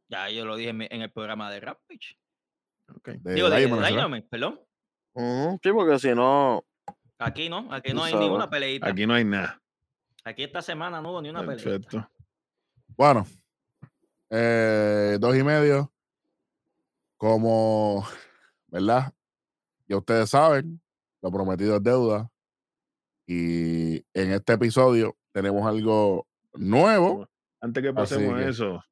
[0.08, 2.18] Ya yo lo dije en, el programa de Rampage.
[2.94, 3.08] ok.
[3.20, 3.88] De Digo, de, ¿será?
[3.88, 4.60] Dynamite, perdón.
[5.62, 6.64] Sí, porque si no,
[7.18, 8.26] Aquí no, aquí no hay sabes.
[8.26, 8.86] ninguna peleita.
[8.86, 9.60] Aquí, Aquí no hay nada.
[10.24, 11.64] esta semana no hubo ni una peleita.
[11.64, 12.10] Perfecto.
[12.96, 13.26] Bueno,
[14.30, 15.92] eh, dos y medio.
[17.18, 18.06] Como,
[18.68, 19.12] ¿verdad?
[19.90, 20.80] Ya ustedes saben,
[21.20, 22.30] lo prometido es deuda.
[23.26, 27.28] Y en este episodio tenemos algo nuevo.
[27.60, 28.84] Antes que pasemos a que- eso,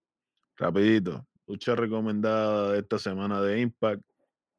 [0.57, 4.03] rapidito, lucha recomendada de esta semana de Impact,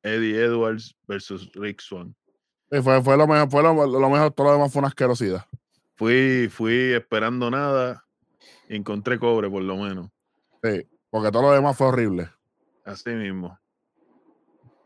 [0.01, 2.15] Eddie Edwards versus Rick Swan.
[2.71, 5.45] Y fue, fue lo mejor, fue lo, lo mejor, todo lo demás fue una asquerosidad.
[5.97, 8.05] Fui, fui esperando nada,
[8.69, 10.07] encontré cobre por lo menos.
[10.63, 12.29] Sí, porque todo lo demás fue horrible.
[12.85, 13.59] Así mismo.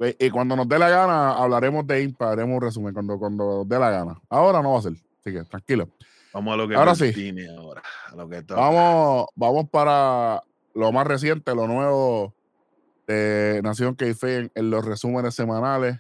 [0.06, 3.46] Y, y cuando nos dé la gana, hablaremos de Impact, haremos un resumen cuando, cuando
[3.58, 4.22] nos dé la gana.
[4.30, 5.90] Ahora no va a ser, así que tranquilo.
[6.34, 7.14] Vamos a lo que Ahora sí.
[7.58, 7.84] ahora.
[8.12, 8.60] A lo que toca.
[8.60, 10.42] Vamos, vamos para
[10.74, 12.34] lo más reciente, lo nuevo
[13.08, 16.00] de Nación k en, en los resúmenes semanales.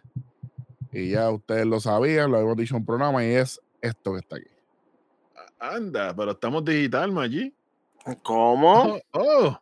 [0.91, 4.20] Y ya ustedes lo sabían, lo hemos dicho en un programa, y es esto que
[4.20, 4.47] está aquí.
[5.60, 7.54] Anda, pero estamos digital, Maggi.
[8.22, 8.84] ¿cómo?
[8.84, 9.60] Oh, oh.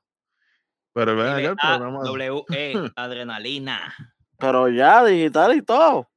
[0.94, 2.04] Pero ven acá el programa.
[2.04, 3.94] W E adrenalina.
[4.42, 6.10] Pero ya, digital y todo.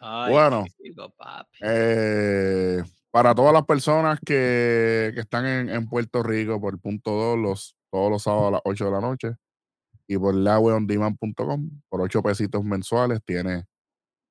[0.00, 0.64] Ay, Bueno.
[0.82, 1.12] chico.
[1.60, 7.38] Eh, para todas las personas que, que están en, en Puerto Rico por punto 2
[7.38, 9.36] los, todos los sábados a las 8 de la noche
[10.06, 13.64] y por laweondemand.com por 8 pesitos mensuales tiene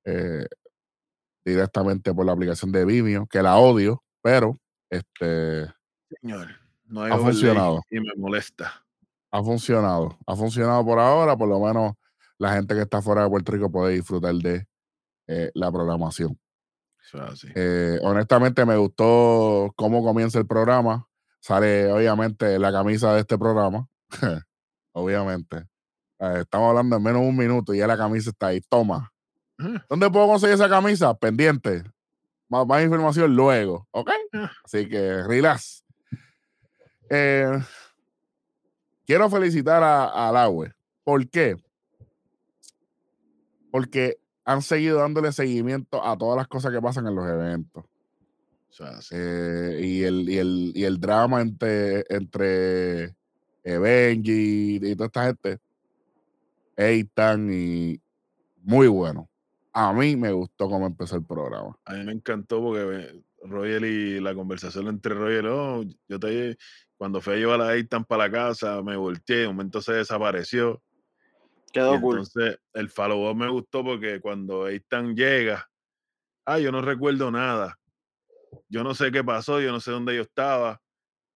[0.05, 0.45] eh,
[1.45, 4.57] directamente por la aplicación de Vimeo, que la odio, pero
[4.89, 5.67] este
[6.21, 6.47] Señor,
[6.85, 7.81] no hay Ha funcionado.
[7.89, 8.83] Y me molesta.
[9.31, 10.17] ha funcionado.
[10.27, 11.93] Ha funcionado por ahora, por lo menos
[12.41, 14.65] la gente que está fuera de Puerto Rico puede disfrutar de
[15.27, 16.39] eh, la programación.
[17.53, 21.07] Eh, honestamente me gustó cómo comienza el programa.
[21.39, 23.87] Sale obviamente la camisa de este programa.
[24.91, 25.67] obviamente.
[26.17, 28.61] Eh, estamos hablando en menos de un minuto y ya la camisa está ahí.
[28.61, 29.13] Toma.
[29.87, 31.13] ¿Dónde puedo conseguir esa camisa?
[31.13, 31.83] Pendiente.
[32.49, 33.87] Más, más información luego.
[33.91, 34.09] ¿Ok?
[34.63, 35.85] Así que relax.
[37.07, 37.61] Eh,
[39.05, 40.73] quiero felicitar a, a Laue.
[41.03, 41.55] ¿Por qué?
[43.71, 47.85] Porque han seguido dándole seguimiento a todas las cosas que pasan en los eventos.
[49.11, 53.15] Y, el, y, el, y el drama entre, entre
[53.63, 55.59] Benji y toda esta gente.
[56.75, 58.01] Eitan y,
[58.63, 59.29] muy bueno.
[59.73, 61.77] A mí me gustó cómo empezó el programa.
[61.85, 66.57] A mí me encantó porque eh, Royal y la conversación entre Royal, oh, yo te
[66.97, 70.81] cuando fui a llevar a Eitan para la casa, me volteé, de momento se desapareció.
[71.71, 72.17] Quedó cool.
[72.17, 75.69] entonces el follow-up me gustó porque cuando Eitan llega,
[76.45, 77.77] ah, yo no recuerdo nada.
[78.67, 80.81] Yo no sé qué pasó, yo no sé dónde yo estaba.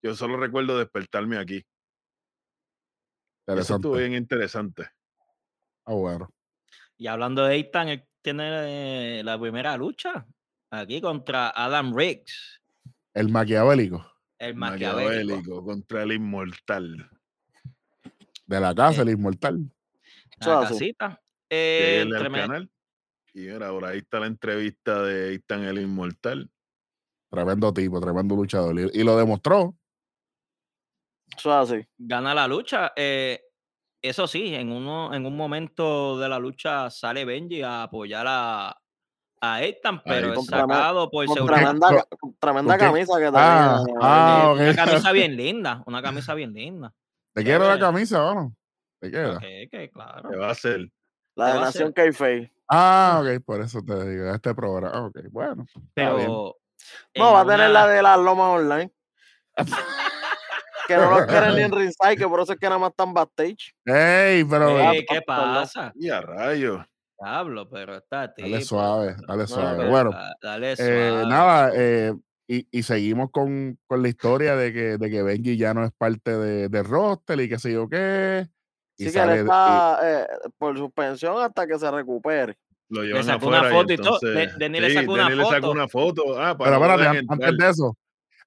[0.04, 1.66] Yo solo recuerdo despertarme aquí.
[3.48, 4.90] Eso estuvo bien interesante.
[5.86, 6.30] Ah, bueno.
[6.98, 10.26] Y hablando de Ethan, él tiene eh, la primera lucha
[10.72, 12.62] aquí contra Adam Riggs,
[13.14, 14.06] El maquiavélico
[14.40, 15.36] el maquiavélico.
[15.36, 17.10] Maquiavélico contra el inmortal.
[18.46, 19.72] de la casa, Eh, el inmortal.
[20.40, 21.22] La casita.
[21.50, 22.72] Eh, al canal.
[23.34, 26.50] Y mira, ahora ahí está la entrevista de Eitan el Inmortal.
[27.30, 28.80] Tremendo tipo, tremendo luchador.
[28.80, 29.76] Y, y lo demostró.
[31.38, 31.88] Eso es así.
[31.98, 32.94] gana la lucha.
[32.96, 33.42] eh,
[34.02, 38.78] eso sí, en, uno, en un momento de la lucha sale Benji a apoyar a,
[39.42, 41.58] a Ethan, pero es con tremenda- sacado por Con seguridad.
[41.62, 42.06] tremenda,
[42.40, 44.00] tremenda camisa que Ah, tenía.
[44.02, 44.76] ah, Una ok.
[44.76, 46.94] camisa bien linda, una camisa bien linda.
[47.34, 47.82] ¿Te quiero la Chévere.
[47.82, 48.34] camisa,
[49.12, 49.40] claro.
[49.42, 50.90] ¿Qué va a hacer?
[51.36, 51.92] La ¿Qué de Nación?
[51.94, 52.52] Kayfabe.
[52.70, 55.06] Ah, ok, por eso te digo, este programa.
[55.08, 55.66] Ok, bueno.
[55.94, 56.56] Pero.
[57.18, 58.92] No, va a tener una- la de las lomas online.
[60.88, 63.14] que no los quieren ni en ringside, que por eso es que nada más están
[63.14, 63.74] backstage.
[63.86, 65.92] Ey, pero Ah, Ey, ¿Qué pasa?
[65.96, 66.86] Y a rayos.
[67.20, 69.78] Diablo, pero está dale tipo, suave, dale No, suave.
[69.78, 71.28] pero- Bueno, da- Dale eh, suave.
[71.28, 72.14] nada, eh,
[72.48, 75.92] y, y seguimos con, con la historia de que, de que Benji ya no es
[75.98, 78.48] parte de, del roster y qué sé yo qué.
[78.98, 80.28] Y Sí que él sale- y- está eh,
[80.58, 82.58] por suspensión hasta que se recupere.
[82.90, 84.20] Lo llevan sacó una afuera foto y y todo.
[84.22, 84.54] entonces...
[84.54, 85.72] De- Denny le sí, sacó una Denny le sacó foto.
[85.72, 86.24] una foto.
[86.40, 87.98] Ah, para Pero espérate, antes de eso,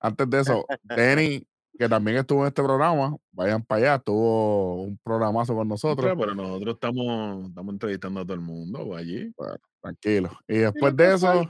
[0.00, 1.46] antes de eso, Denny,
[1.78, 6.12] que también estuvo en este programa, vayan para allá, tuvo un programazo con nosotros.
[6.18, 9.32] Pero nosotros estamos, estamos entrevistando a todo el mundo allí.
[9.82, 10.30] Tranquilo.
[10.48, 11.44] Y después de eso,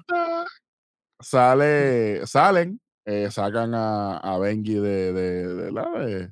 [1.21, 6.31] sale, salen, eh, sacan a, a Benji de, de, de la- de-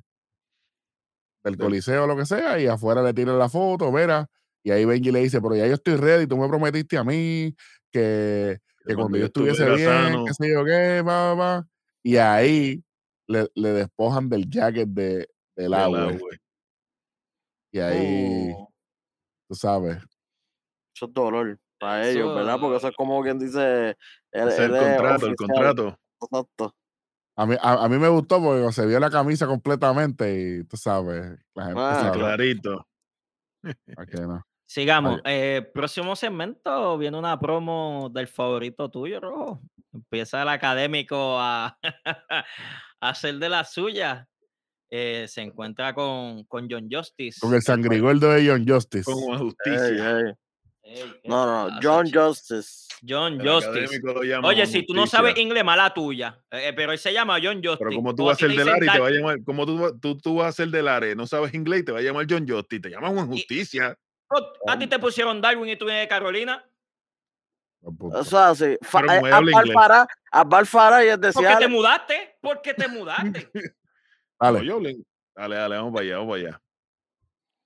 [1.47, 4.29] del coliseo o lo que sea, y afuera le tiran la foto, verá,
[4.65, 7.55] y ahí Benji le dice, pero ya yo estoy ready, tú me prometiste a mí
[7.93, 11.67] que, que cuando yo estuviese bien, sano, qué sé yo qué, va, va.
[12.03, 12.83] Y ahí
[13.29, 16.13] le, le despojan del jacket de, del agua.
[17.73, 18.67] Y ahí, Mm,
[19.49, 19.99] tú sabes,
[20.97, 22.59] eso es dolor para ellos, ¿verdad?
[22.61, 23.91] Porque eso es como quien dice.
[24.33, 25.99] Es el él es contrato, el contrato.
[26.21, 26.75] Exacto.
[27.37, 30.77] A mí, a, a mí me gustó porque se vio la camisa completamente y tú
[30.77, 32.19] sabes, la gente Ah, sabe.
[32.19, 32.87] Clarito.
[34.69, 35.21] Sigamos.
[35.25, 39.61] Eh, próximo segmento viene una promo del favorito tuyo, Rojo.
[39.93, 41.79] Empieza el académico a,
[43.01, 44.29] a hacer de la suya.
[44.91, 47.39] Eh, se encuentra con, con John Justice.
[47.41, 49.05] Con el sangrigordo de John Justice.
[49.11, 50.37] Con justicia.
[51.23, 52.27] ¿Qué No, no, pasa, John chico?
[52.27, 52.87] Justice.
[53.07, 54.01] John El Justice.
[54.43, 56.41] Oye, si tú no sabes inglés, mala tuya.
[56.51, 57.77] Eh, pero él se llama John Justice.
[57.79, 59.67] Pero como tú O vas a ser del área y te va a llamar, como
[59.67, 61.99] tú, va- tú, tú vas a ser del área, no sabes inglés y te va
[61.99, 63.99] a llamar John Justice, te llama Juan Justicia.
[64.29, 66.65] Oh, A ti te pusieron Darwin y tú vienes de Carolina.
[68.13, 68.77] Así.
[68.83, 69.33] Fa- Pero como eh.
[70.65, 72.37] Farah- y es de ¿Por qué te mudaste?
[72.41, 73.51] ¿Por qué te mudaste?
[75.35, 76.63] Dale, dale, vamos para allá, vamos para allá.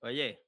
[0.03, 0.45] Oye,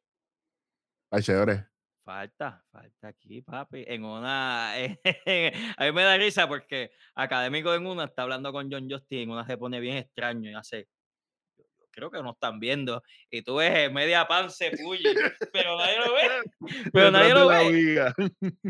[1.10, 1.71] ay, chévere.
[2.12, 3.84] Falta, falta aquí, papi.
[3.86, 4.72] En una.
[4.74, 9.22] a mí me da risa porque académico en una está hablando con John Justice y
[9.22, 10.88] en una se pone bien extraño y hace.
[11.56, 13.02] "Yo- yo Creo que no están viendo.
[13.30, 15.14] Y tú ves media pan se puye,
[15.52, 16.20] pero nadie lo ve.
[16.92, 17.70] Pero Detrás nadie de lo la ve.
[17.72, 18.14] viga.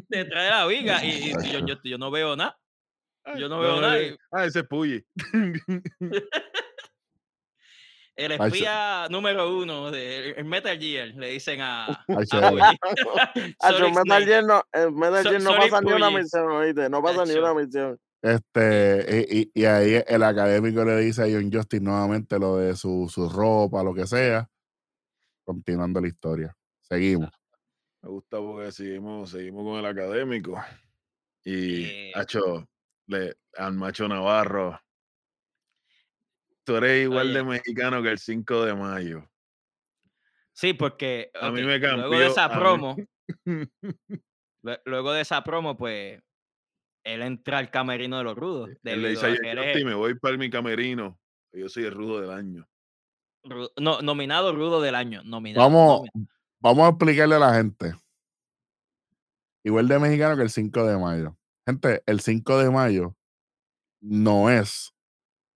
[0.09, 1.05] Detrás de la viga.
[1.05, 1.33] Y, y.
[1.33, 2.57] Justice, yo no veo nada.
[3.39, 5.05] Yo no veo nada eh, y- Ah, ese es Puyi.
[8.23, 12.55] El Ay, espía número uno de el Metal Gear, le dicen a, Ay, Metal.
[14.27, 16.89] Gear no, en Metal So- Gear no pasa ni una misión, ¿oíste?
[16.89, 17.99] No pasa ni una misión.
[18.23, 22.77] Este, y, y- y ahí el académico le dice a John Justice nuevamente lo de
[22.77, 24.49] su, su ropa, lo que sea.
[25.45, 26.57] Continuando la historia.
[26.83, 27.31] Seguimos.
[28.03, 30.57] Me gusta porque seguimos, seguimos con el académico.
[31.45, 32.13] Y, Eh.
[32.15, 32.69] hacho,
[33.09, 34.81] le, al macho Navarro.
[36.65, 39.29] Tú eres igual de mexicano que el 5 de mayo.
[40.53, 42.97] Sí, porque A mí me luego cambió, de esa promo,
[44.63, 46.21] lue- luego de esa promo, pues
[47.05, 48.71] él entra al camerino de los rudos.
[48.85, 51.19] Él le dice a me voy para mi camerino.
[51.53, 52.69] Yo soy el rudo del año.
[53.79, 55.23] no, nominado rudo del año.
[55.25, 56.29] Nominado, Vamos, nomi-
[56.61, 57.93] vamos a explicarle a la gente.
[59.65, 61.37] Igual de mexicano que el 5 de mayo.
[61.67, 63.17] Gente, el 5 de mayo
[64.01, 64.93] no es,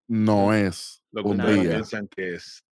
[0.08, 1.70] no es Lo que un día.
[1.70, 2.64] piensan que es.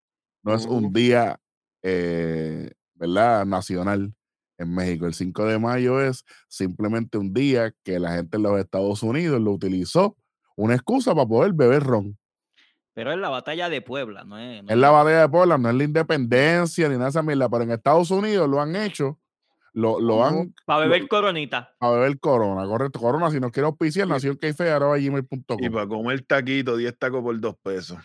[0.44, 1.40] No es un día,
[1.82, 3.46] eh, ¿verdad?
[3.46, 4.14] Nacional.
[4.60, 5.08] en México.
[5.08, 9.42] El 5 de mayo es simplemente un día que la gente en los Estados Unidos
[9.42, 10.16] lo utilizó
[10.56, 12.18] una excusa para poder beber ron.
[12.94, 14.64] Pero es la batalla de Puebla, no es.
[14.64, 17.50] no Es la batalla de Puebla, no es la independencia ni nada de esa mierda,
[17.50, 19.20] pero en Estados Unidos lo han hecho,
[19.74, 21.76] lo, lo han Para lo- beber coronita.
[21.80, 23.00] a beber Corona, correcto.
[23.00, 25.58] Corona, si nos quiere auspiciar, nació Y gmail.com.
[25.72, 27.98] para comer taquito, 10 tacos por 2 pesos.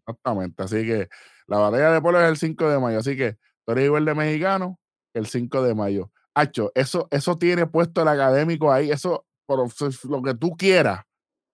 [0.00, 0.62] Exactamente.
[0.62, 1.08] Así que
[1.46, 2.98] la batalla de Puebla es el 5 de mayo.
[2.98, 4.78] Así que tú eres igual de mexicano
[5.14, 6.10] el 5 de mayo.
[6.34, 8.90] Hacho, eso, eso tiene puesto el académico ahí.
[8.90, 9.66] Eso, por
[10.10, 11.04] lo que tú quieras.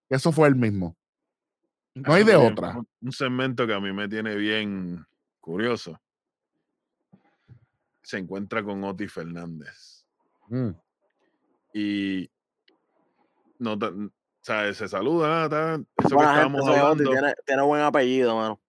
[0.08, 0.96] Eso fue el mismo.
[1.94, 2.76] No hay de otra.
[2.78, 5.04] Un, un segmento que a mí me tiene bien
[5.40, 6.00] curioso.
[8.02, 10.04] Se encuentra con Oti Fernández.
[10.48, 10.70] Mm.
[11.74, 12.30] Y
[13.58, 13.92] no ta-
[14.42, 14.76] ¿sabes?
[14.78, 17.10] se saluda, ta, eso que estábamos gente, hablando.
[17.10, 18.60] tiene, tiene buen apellido, mano.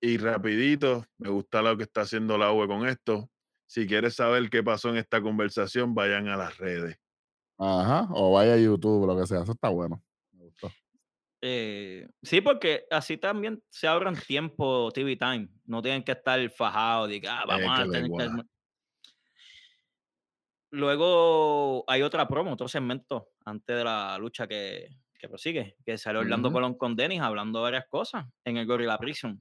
[0.00, 3.28] Y rapidito, me gusta lo que está haciendo la UE con esto.
[3.66, 6.98] Si quieres saber qué pasó en esta conversación, vayan a las redes.
[7.58, 8.06] Ajá.
[8.12, 9.42] O vaya a YouTube, lo que sea.
[9.42, 10.00] Eso está bueno.
[10.32, 10.70] Me gustó.
[11.40, 15.48] Eh, sí, porque así también se ahorran tiempo TV Time.
[15.66, 18.42] No tienen que estar fajados de que ah, vamos Eh, a que tener que.
[20.70, 24.88] Luego hay otra promo, otro segmento antes de la lucha que,
[25.18, 26.54] que prosigue, que sale Orlando Ujú.
[26.56, 29.40] Colón con Dennis hablando varias cosas en el Gorilla Prison.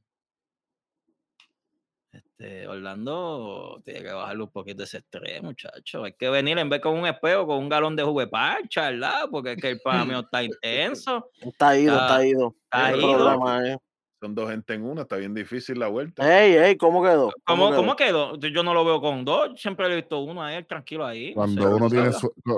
[2.11, 6.03] Este, Orlando tiene que bajarle un poquito ese estrés, muchacho.
[6.05, 8.89] Hay que venir en vez con un espejo, con un galón de jugo de parcha,
[8.89, 9.25] ¿verdad?
[9.29, 11.29] Porque es que el mío está intenso.
[11.41, 12.55] Está ido, Está- está ido.
[12.63, 13.65] está ido.
[13.65, 13.77] eh.
[14.19, 16.43] Son dos gente en una, está bien difícil la vuelta.
[16.43, 17.31] Ey, ey, ¿cómo quedó?
[17.45, 17.77] ¿Cómo, quedó?
[17.77, 18.35] ¿Cómo quedó?
[18.35, 21.29] Yo no lo veo con dos, siempre le he visto uno a él tranquilo ahí.
[21.29, 22.11] no Cuando sé, uno tiene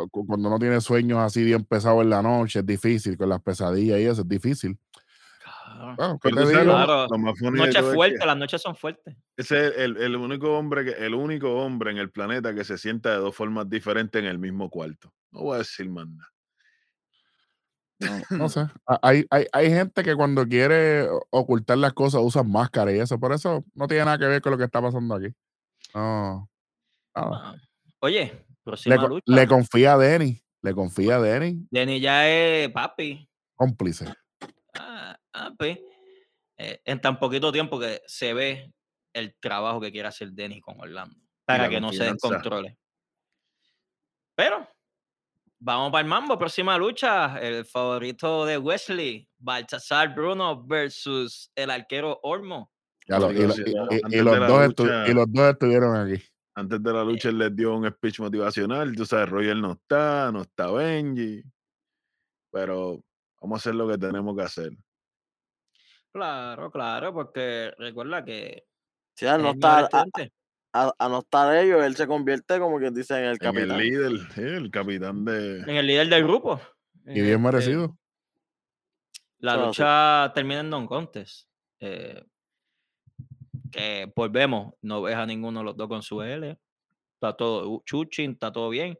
[0.09, 3.99] cuando uno tiene sueños así bien pesados en la noche, es difícil, con las pesadillas
[3.99, 4.77] y eso, es difícil.
[5.43, 5.95] Claro.
[5.97, 6.73] Bueno, ¿qué Pero te tú sabes digo?
[6.73, 7.65] Claro.
[7.65, 9.17] es que fuertes, las noches son fuertes.
[9.35, 12.77] Ese es el, el único hombre que, el único hombre en el planeta que se
[12.77, 15.11] sienta de dos formas diferentes en el mismo cuarto.
[15.31, 16.29] No voy a decir más nada.
[17.99, 18.07] No,
[18.45, 18.61] no sé.
[19.01, 23.19] Hay, hay, hay gente que cuando quiere ocultar las cosas usa máscara y eso.
[23.19, 25.27] Por eso no tiene nada que ver con lo que está pasando aquí.
[25.93, 26.49] No.
[27.15, 27.29] nada.
[27.33, 27.55] Ah,
[28.01, 29.23] Oye, Le, próxima co- lucha.
[29.25, 30.41] le confía a Denny.
[30.61, 31.67] Le confía a Denny.
[31.71, 33.29] Denny ya es papi.
[33.55, 34.05] Cómplice.
[34.75, 35.79] Ah, ah, pues,
[36.57, 38.71] eh, en tan poquito tiempo que se ve
[39.13, 42.77] el trabajo que quiere hacer Denny con Orlando para que no se descontrole.
[44.35, 44.65] Pero
[45.59, 52.19] vamos para el mambo, próxima lucha, el favorito de Wesley, Baltasar Bruno versus el arquero
[52.23, 52.71] Ormo.
[53.07, 56.23] Ya lo- y, lo- Sí, los dos estu- lucha- y los dos estuvieron aquí.
[56.55, 58.93] Antes de la lucha, él les dio un speech motivacional.
[58.95, 61.41] Tú sabes, Roger no está, no está Benji.
[62.51, 63.03] Pero
[63.39, 64.71] vamos a hacer lo que tenemos que hacer.
[66.11, 68.65] Claro, claro, porque recuerda que
[69.15, 70.31] Si al no es el mejor estar,
[70.73, 73.39] a, a- no estar ellos, él se convierte como quien dice en el En el
[73.39, 73.77] capitán.
[73.77, 75.59] líder, sí, el capitán de.
[75.61, 76.59] en el líder del grupo.
[77.05, 77.97] Y bien Este, merecido.
[79.39, 79.81] La Claro, sí.
[79.81, 81.47] lucha termina en non contest.
[81.79, 82.23] eh,
[83.71, 86.57] que volvemos, no ves a ninguno de los dos con su L.
[87.15, 88.97] Está todo uh, chuchín, está todo bien.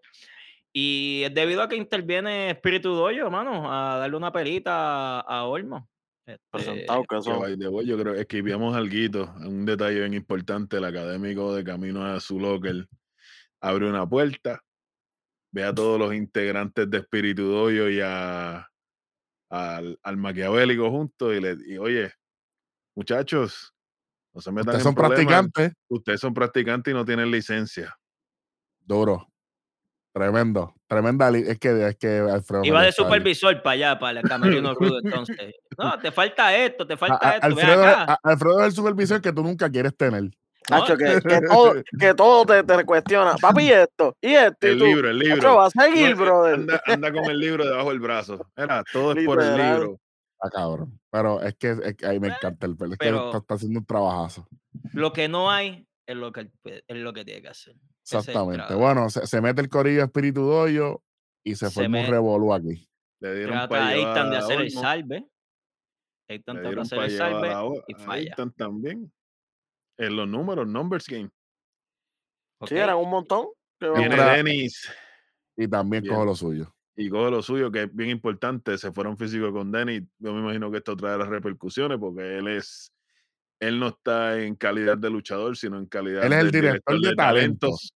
[0.72, 5.44] Y es debido a que interviene Espíritu Doyo, hermano, a darle una pelita a, a
[5.46, 5.90] Olmo.
[6.30, 10.86] Este, Presentado que Que way, yo creo que escribíamos algo, un detalle bien importante, el
[10.86, 12.88] académico de camino a su locker
[13.60, 14.62] abre una puerta,
[15.52, 18.70] ve a todos los integrantes de Espíritu Doyo y a,
[19.50, 22.12] al, al maquiavélico juntos y le y oye,
[22.96, 23.74] muchachos,
[24.32, 25.74] no se metan Ustedes en son problemas, practicantes.
[25.88, 27.98] Ustedes son practicantes y no tienen licencia.
[28.82, 29.29] Duro.
[30.14, 30.74] Tremendo.
[30.88, 31.30] Tremenda.
[31.30, 32.64] Es que, es que Alfredo.
[32.66, 32.92] Iba de ahí.
[32.94, 35.56] supervisor para allá, para el camerino rudo, entonces.
[35.78, 38.14] No, te falta esto, te falta a- esto, Alfredo, es- acá.
[38.24, 40.24] a- Alfredo es el supervisor que tú nunca quieres tener.
[40.70, 43.36] No, Hacho, que, que todo, que todo te, te cuestiona.
[43.42, 44.86] Papi, ¿y esto, y esto, y El tú.
[44.86, 45.56] libro, el libro.
[45.56, 46.54] va a seguir, No, brother.
[46.56, 48.48] Anda, anda con el libro debajo del brazo.
[48.56, 50.00] Era, todo es por el libro.
[50.42, 51.00] Ah, cabrón.
[51.12, 52.94] Pero es que, es que ahí me Bueno, encanta el pelo.
[52.94, 54.48] Es pero- que está, está haciendo un trabajazo.
[54.94, 57.76] Lo que no hay es lo que, puede- es lo que tiene que hacer.
[58.04, 58.74] Es Exactamente.
[58.74, 61.04] Bueno, se, se mete el corillo Espíritu Doyo
[61.44, 62.90] y se, Se forma un revolú aquí.
[63.22, 65.26] Le dieron Trata a Eitan de hacer el salve.
[66.30, 68.22] Eitan trata de hacer el salve y falla.
[68.22, 69.12] Eitan también.
[69.98, 71.30] En los números, numbers game.
[72.60, 72.70] ¿ok?
[72.70, 73.48] Sí, eran un montón.
[73.80, 74.90] Viene Dennis
[75.58, 76.14] Y también Bien.
[76.14, 76.74] cojo lo suyo.
[76.96, 78.78] y coge lo suyo, que es bien importante.
[78.78, 80.04] Se fueron físicos con Dennis.
[80.18, 82.92] Yo me imagino que esto trae las repercusiones porque él es.
[83.60, 87.02] Él no está en calidad de luchador, sino en calidad Él es el de director
[87.02, 87.68] de talento.
[87.68, 87.94] talentos.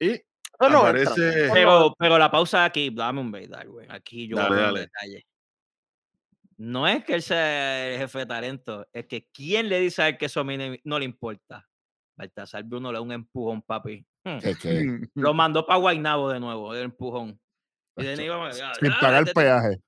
[0.00, 0.20] Y
[0.60, 1.50] no aparece.
[1.52, 3.86] Pero, pero la pausa aquí, dame un break, güey.
[3.90, 4.80] Aquí yo Dale, voy a un dale.
[4.80, 5.26] detalle.
[6.56, 10.08] No es que él sea el jefe de talento, es que quién le dice a
[10.08, 11.66] él que eso a mí no le importa.
[12.16, 14.06] Baltasar Bruno le da un empujón, papi.
[14.24, 14.38] Hmm.
[15.16, 17.38] Lo mandó para Guaynabo de nuevo, el empujón.
[17.96, 19.80] Y Gómez, ya, sin pagar vete- peaje.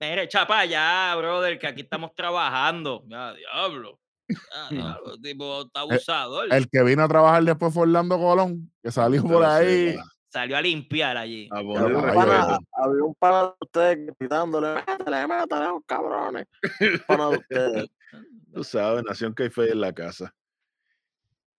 [0.00, 3.04] Mire, echa para allá, brother, que aquí estamos trabajando.
[3.06, 3.98] Ya, diablo.
[4.28, 4.36] Ya,
[4.98, 6.52] diablo, el tipo está abusador.
[6.52, 9.96] El que vino a trabajar después fue Orlando Colón, que salió por ahí.
[10.32, 11.48] Salió a limpiar allí.
[11.50, 12.58] A Había poner un Ay, pana- respeto.
[12.72, 16.46] había un pana de ustedes gritándole, métele, métele, los cabrones.
[16.80, 17.88] Un pana de ustedes.
[18.54, 20.32] Tú sabes, Nación Caife en la casa.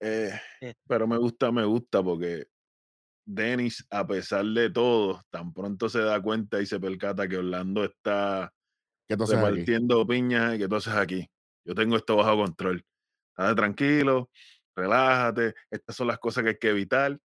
[0.01, 0.75] Eh, Eh.
[0.89, 2.47] pero me gusta, me gusta porque
[3.35, 7.85] Dennis, a pesar de todo, tan pronto se da cuenta y se percata que Orlando
[7.85, 8.53] está
[9.09, 11.29] entonces repartiendo piñas y que tú haces aquí.
[11.65, 12.85] Yo tengo esto bajo control.
[13.37, 14.31] Estate tranquilo,
[14.75, 15.55] relájate.
[15.71, 17.19] Estas son las cosas que hay que evitar.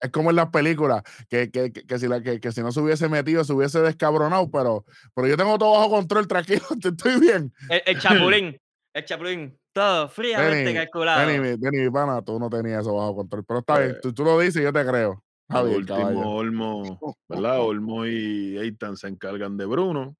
[0.00, 2.72] Es como en las películas, que, que, que, que si la, que, que si no
[2.72, 4.84] se hubiese metido, se hubiese descabronado, pero,
[5.14, 7.52] pero yo tengo todo bajo control, tranquilo, estoy bien.
[7.68, 8.56] El, el chapulín,
[8.94, 11.26] el chapulín, todo fríamente Denny, calculado.
[11.26, 14.02] Denny, mi- Denny, mi pana, tú no tenías eso bajo control, pero está bien, Pues,
[14.02, 15.22] tú, tú lo dices y yo te creo.
[15.52, 16.30] Está Al bien, último, caballo.
[16.30, 16.98] Olmo,
[17.28, 17.60] ¿verdad?
[17.60, 20.16] Olmo y Eitan se encargan de Bruno.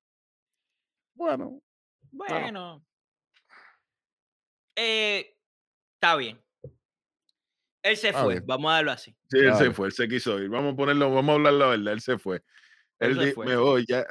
[1.14, 1.62] Bueno,
[2.10, 2.84] Bueno.
[4.76, 5.34] Eh,
[5.94, 6.38] está bien.
[7.82, 9.16] Él se fue, vamos a darlo así.
[9.30, 10.50] Sí, él se fue, él se quiso ir.
[10.50, 12.36] Vamos a ponerlo, vamos a hablar la verdad, él se fue.
[12.98, 13.46] Él Él se di- fue.
[13.46, 14.04] me voy, ya,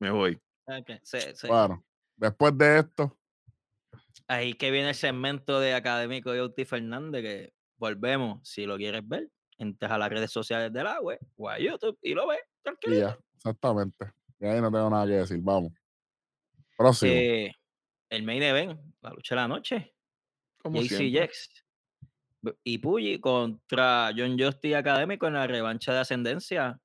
[0.00, 0.36] me voy.
[1.02, 1.84] Se- se- bueno,
[2.16, 3.16] después de esto,
[4.26, 9.06] Ahí que viene el segmento de académico de Uti Fernández, que volvemos, si lo quieres
[9.08, 9.28] ver,
[9.60, 12.96] entras a las redes sociales del agua o a YouTube y lo ves, y tranquilo.
[12.96, 14.12] ya, exactamente.
[14.40, 15.72] Y ahí no tengo nada que decir, vamos.
[16.76, 17.12] Próximo.
[17.12, 17.52] Eh,
[18.08, 19.94] el main event, la lucha de la noche,
[20.58, 20.80] Como
[22.42, 26.80] B- y Puggy contra John Justy Académico en la revancha de ascendencia.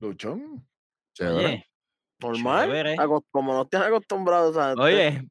[0.00, 0.66] Luchón.
[1.14, 1.46] Chévere.
[1.46, 1.66] Oye,
[2.20, 2.66] Normal.
[2.68, 2.96] Chévere.
[3.30, 4.82] Como nos tienen acostumbrados a gente.
[4.82, 5.28] oye,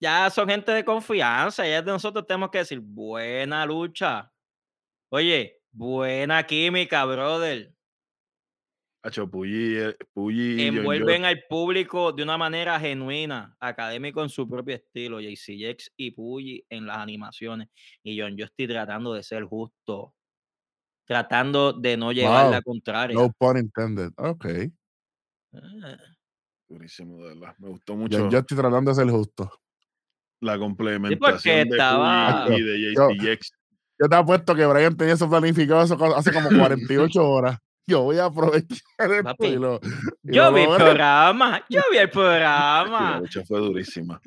[0.00, 4.32] ya son gente de confianza, ya de nosotros tenemos que decir buena lucha.
[5.10, 7.74] Oye, buena química, brother.
[9.02, 14.28] Hacho, Pulli, eh, Pulli y John envuelven al público de una manera genuina, académico en
[14.28, 17.68] su propio estilo, JC Jex y Puggy en las animaciones,
[18.02, 20.14] y John yo estoy tratando de ser justo,
[21.06, 23.16] tratando de no llevar la Wow, contraria.
[23.16, 24.10] No pun intended.
[24.18, 24.46] Ok.
[25.54, 25.96] Ah,
[26.68, 27.54] Durísimo, de verdad.
[27.58, 29.50] Me gustó mucho Yo, yo estoy tratando de ser justo.
[30.40, 33.52] La complementación de estaba- y de Yo- JC Jex.
[33.98, 37.58] Yo te apuesto que Brian tenía eso planificado eso hace como 48 horas.
[37.86, 39.58] Yo voy a aprovechar esto Papi,
[40.22, 43.18] Yo vi el programa, yo vi el Sí, la programa.
[43.20, 44.20] lucha fue durísima.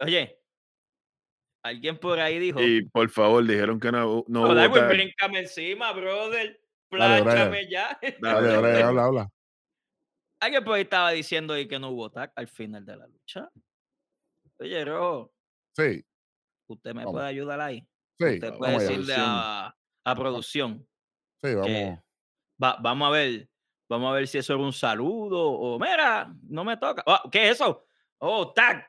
[0.00, 0.36] Oye,
[1.62, 4.88] alguien por ahí dijo, Y por favor, dijeron que no, no Darwin, tag.
[4.88, 6.58] bríncame encima, brother,
[6.90, 7.98] plánchame ya.
[8.00, 8.82] Dale, Dale, dale, Brian, dale.
[8.82, 9.28] habla, habla.
[10.42, 13.48] Alguien por ahí estaba diciendo ahí que no hubo tag al final de la lucha.
[14.58, 15.32] Oye, Rojo,
[15.80, 16.04] Sí,
[16.68, 17.12] usted me Vamos.
[17.12, 17.80] puede ayudar ahí.
[18.18, 19.74] sí, Usted puede decirle a,
[20.04, 20.86] a producción
[21.42, 21.98] sí, vamos.
[22.62, 23.48] va- vamos a ver,
[23.88, 27.02] vamos a ver si eso era un saludo o mira, no me toca.
[27.06, 27.84] Ah, ¿Qué es eso?
[28.18, 28.86] Oh, tag.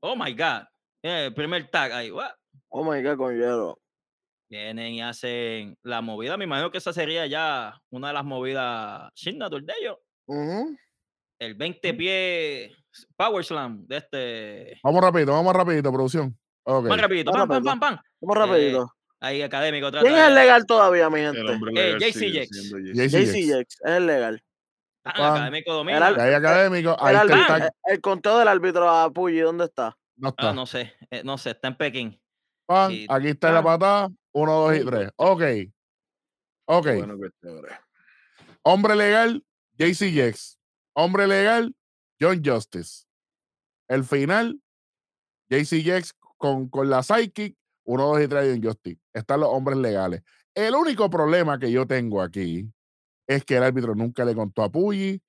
[0.00, 0.64] Oh my God.
[1.02, 2.10] Eh, primer tag ahí.
[2.10, 2.32] what?
[2.70, 3.80] Oh my god, con hielo.
[4.48, 6.36] Vienen y hacen la movida.
[6.36, 9.98] Me imagino que esa sería ya una de las movidas signature de ellos.
[10.26, 10.76] Ujú.
[11.40, 12.76] El 20 pie
[13.16, 14.80] Power Slam de este.
[14.82, 16.36] Vamos rapidito, vamos rapidito, producción.
[16.64, 16.86] Ok.
[16.86, 17.30] Más rapidito.
[17.32, 17.70] Pam, pam, rápido.
[17.70, 17.98] pam, pam.
[18.20, 18.92] Vamos rapidito.
[19.20, 19.90] Ahí académico.
[19.90, 21.52] trata ¿Quién es el de- legal todavía, mi El gente?
[21.80, 22.72] Eh, JC Jex.
[22.94, 24.42] JC Jex, es el legal.
[25.04, 26.06] Ah, académico El domina.
[26.06, 29.40] al- Y ahí académico, ahí El, está el el- el conteo del árbitro a Puyi,
[29.40, 29.96] ¿dónde está?
[30.16, 30.50] No está.
[30.50, 32.20] Ah, no sé, eh, no sé, está en Pekín.
[32.66, 34.08] Pan, y- aquí está la patada.
[34.32, 35.10] Uno, dos y tres.
[35.16, 35.42] Ok.
[36.66, 36.86] Ok.
[36.96, 37.80] Bueno que esté ahora.
[38.62, 39.44] Hombre legal,
[39.78, 40.58] JC Jex.
[40.94, 41.74] Hombre legal,
[42.24, 43.04] John Justice.
[43.88, 44.60] El final,
[45.50, 49.00] JC Jex con, con la Psychic, uno, dos y tres, John Justice.
[49.12, 50.22] Están los hombres legales.
[50.54, 52.66] El único problema que yo tengo aquí
[53.26, 55.20] es que el árbitro nunca le contó a Puyi,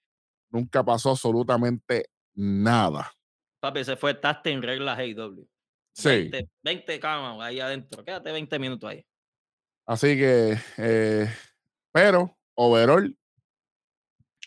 [0.52, 3.12] nunca pasó absolutamente nada.
[3.60, 5.48] Papi, se fue Taste en reglas AEW.
[5.94, 6.10] Sí.
[6.30, 8.04] 20, 20 camas ahí adentro.
[8.04, 9.06] Quédate 20 minutos ahí.
[9.86, 11.30] Así que, eh,
[11.92, 13.18] pero, overall,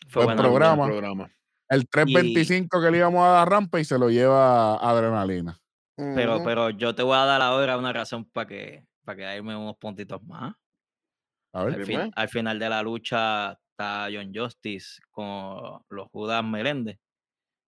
[0.09, 1.31] Fue Buen programa.
[1.69, 5.59] El 325 que le íbamos a dar rampa y se lo lleva adrenalina.
[5.97, 9.57] Pero, pero yo te voy a dar ahora una razón para que, para que darme
[9.57, 10.55] unos puntitos más.
[11.53, 11.75] A ver.
[11.75, 12.03] Al, Dime.
[12.05, 16.99] fin- al final de la lucha está John Justice con los Judas Meléndez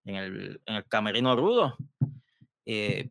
[0.04, 1.76] en el, en el camerino rudo.
[2.66, 3.10] Eh,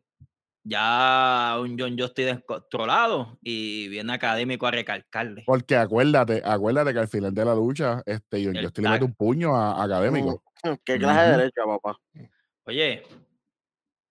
[0.64, 5.42] ya un John Justice descontrolado y viene académico a recalcarle.
[5.46, 9.04] Porque acuérdate, acuérdate que al final de la lucha, este, John El Justin le mete
[9.04, 10.42] un puño a, a académico.
[10.84, 11.98] Qué clase de derecha, papá.
[12.64, 13.02] Oye,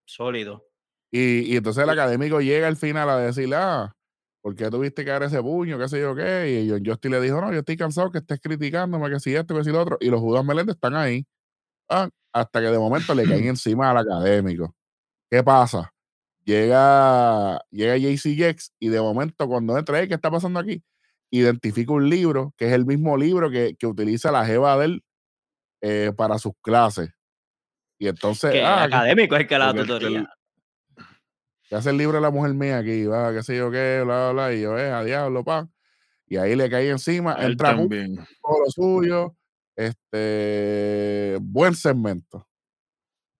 [0.05, 0.65] sólido.
[1.11, 3.95] Y, y entonces el académico llega al final a decirle, ah,
[4.41, 5.77] ¿por qué tuviste que dar ese puño?
[5.77, 6.61] ¿Qué sé yo qué?
[6.65, 9.55] Y John Justin le dijo, no, yo estoy cansado que estés criticándome, que si esto,
[9.55, 9.97] que si lo otro.
[9.99, 11.25] Y los Judas Meléndez están ahí.
[11.89, 14.75] Ah, hasta que de momento le caen encima al académico.
[15.29, 15.93] ¿Qué pasa?
[16.45, 20.83] Llega, llega JC Jex y de momento cuando entra, ¿qué está pasando aquí?
[21.31, 25.03] Identifica un libro, que es el mismo libro que, que utiliza la jeva de él
[25.81, 27.09] eh, para sus clases.
[27.97, 30.29] Y entonces, Que ah, ¿qué- académico es el que la tutoría.
[31.67, 34.31] que hace el libro de la mujer mía aquí, va, qué sé yo qué, bla,
[34.31, 35.67] bla, bla, y yo, eh, a diablo, pa.
[36.27, 38.15] Y ahí le cae encima, él entra también.
[38.15, 39.35] todo lo suyo.
[39.75, 42.47] Este, buen segmento.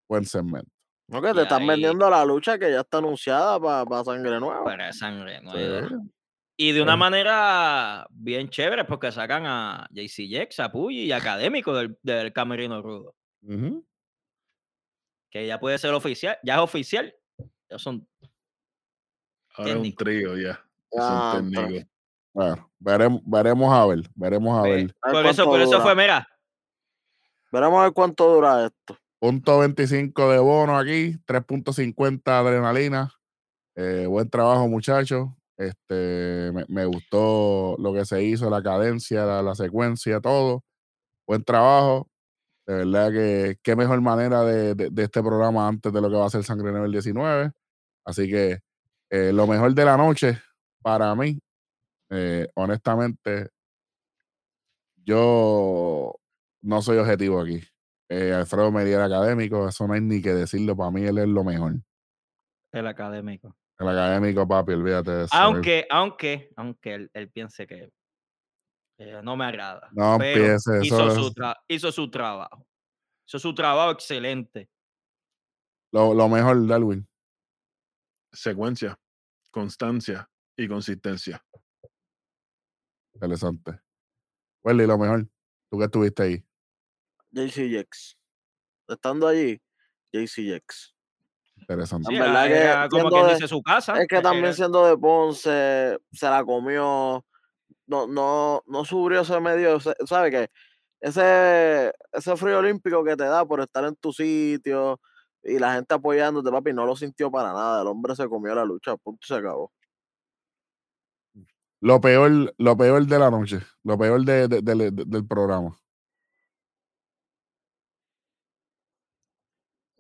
[0.08, 0.70] Buen segmento.
[1.08, 4.40] No, que te Y están ahí- vendiendo la lucha que ya está anunciada para sangre
[4.40, 4.64] nueva.
[4.64, 5.88] Para sangre nueva.
[5.88, 5.96] Sí.
[6.62, 7.00] Y de una Sí.
[7.00, 12.82] manera bien chévere, porque sacan a JC Jex, a Puyi y académico del, del Camerino
[12.82, 13.16] Rudo.
[15.32, 17.16] Que ya puede ser oficial, ya es oficial.
[17.70, 18.06] Ya son
[19.54, 20.52] Ahora es un trío ya.
[20.92, 21.90] Es Ah, un pero- técnico.
[22.34, 24.94] Bueno, veremos, veremos a ver, veremos a ver.
[25.02, 25.82] Por eso, por eso dura.
[25.84, 26.28] fue, mira,
[27.52, 28.98] Veremos a ver cuánto dura esto.
[29.18, 33.12] Punto 25 de bono aquí, 3.50 adrenalina.
[33.76, 35.30] Eh, buen trabajo, muchachos.
[35.60, 40.64] Este, me, gustó lo que se hizo, la cadencia, la, secuencia, todo.
[41.28, 42.08] Buen trabajo.
[42.66, 46.28] De verdad que qué mejor manera de, de- este programa antes de lo que va
[46.28, 47.52] a ser Sangre Nivel 19.
[48.06, 48.60] Así que
[49.10, 50.40] eh, lo mejor de la noche
[50.82, 51.38] para mí,
[52.10, 53.50] eh, honestamente,
[54.96, 56.16] yo
[56.62, 57.62] no soy objetivo aquí.
[58.08, 60.78] Eh, Alfredo Medina académico, eso no hay ni que decirlo.
[60.78, 61.74] Para mí, él es lo mejor.
[62.72, 63.54] el académico.
[63.80, 65.36] El académico, papi, olvídate de eso.
[65.36, 67.90] Aunque, aunque, aunque él, él piense que
[68.98, 69.90] eh, no me agrada.
[69.94, 71.34] No pero empiece, hizo, eso su
[71.70, 72.68] hizo su trabajo.
[73.26, 74.70] Hizo su trabajo excelente.
[75.94, 77.08] Lo, lo mejor, Darwin.
[78.34, 79.00] Secuencia,
[79.50, 81.42] constancia y consistencia.
[83.14, 83.80] Interesante.
[84.62, 85.26] Welly, lo mejor.
[85.72, 86.46] Tú que estuviste ahí.
[87.32, 87.86] JC.
[88.90, 89.62] Estando allí,
[90.12, 90.62] JC.
[91.70, 92.08] Interesante.
[92.10, 94.02] Sí, En era, verdad que como quien dice su casa.
[94.02, 97.24] Es que también era- siendo de Ponce, se la comió.
[97.88, 99.80] No, no, no subió ese medio.
[99.80, 100.50] ¿Sabes qué?
[101.02, 105.00] Ese, ese frío olímpico que te da por estar en tu sitio
[105.44, 107.82] y la gente apoyándote, papi, no lo sintió para nada.
[107.82, 109.72] El hombre se comió la lucha, punto y se acabó.
[111.82, 113.60] Lo peor, lo peor de la noche.
[113.84, 115.78] Lo peor de- de- del- de- del programa.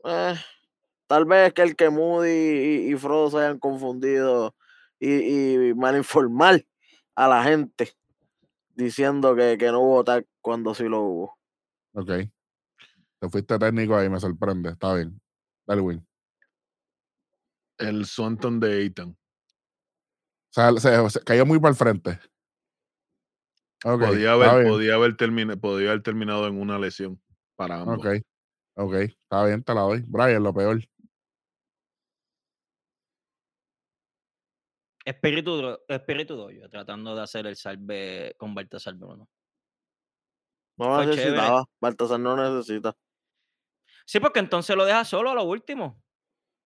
[0.05, 0.35] Eh,
[1.09, 4.55] tal vez que el que Moody y, y Frodo se hayan confundido
[4.99, 6.63] y, y malinformar
[7.15, 7.91] a la gente
[8.75, 11.37] diciendo que, que no hubo tag cuando sí lo hubo.
[11.93, 12.11] Ok.
[13.19, 14.69] Te fuiste técnico ahí, me sorprende.
[14.69, 15.19] Está bien.
[15.65, 16.05] Darwin.
[17.79, 19.09] El Swanton de Ethan.
[19.09, 22.19] O sea, se, se cayó muy para el frente.
[23.83, 24.01] Ok.
[24.01, 24.67] podía, haber, bien.
[24.67, 27.19] podía, haber termina- podía haber terminado en una lesión
[27.55, 27.97] para ambos.
[27.97, 28.21] Ok.
[28.75, 28.93] Ok.
[28.93, 30.03] Está bien, te la doy.
[30.07, 30.79] Brian, lo peor.
[35.05, 39.27] Espíritu, Espíritu Doyo, tratando de hacer el salve con Baltasar Bruno.
[40.77, 41.65] No Fue necesitaba.
[41.79, 42.95] Baltasar no necesita.
[44.05, 46.01] Sí, porque entonces lo deja solo a lo último.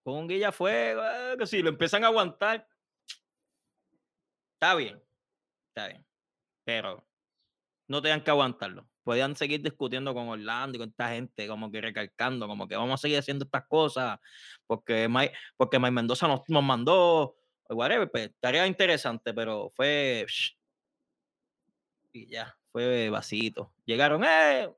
[0.03, 2.67] Con un guilla fuego, eh, que si lo empiezan a aguantar.
[4.53, 5.01] Está bien,
[5.69, 6.05] está bien.
[6.63, 7.05] Pero
[7.87, 8.87] no tenían que aguantarlo.
[9.03, 12.93] Podían seguir discutiendo con Orlando y con esta gente, como que recalcando, como que vamos
[12.93, 14.19] a seguir haciendo estas cosas,
[14.65, 17.35] porque Mike, porque Mike Mendoza nos, nos mandó,
[17.73, 20.25] whatever, pues, estaría interesante, pero fue.
[20.27, 20.51] shh,
[22.13, 23.73] Y ya, fue vasito.
[23.85, 24.69] Llegaron, eh,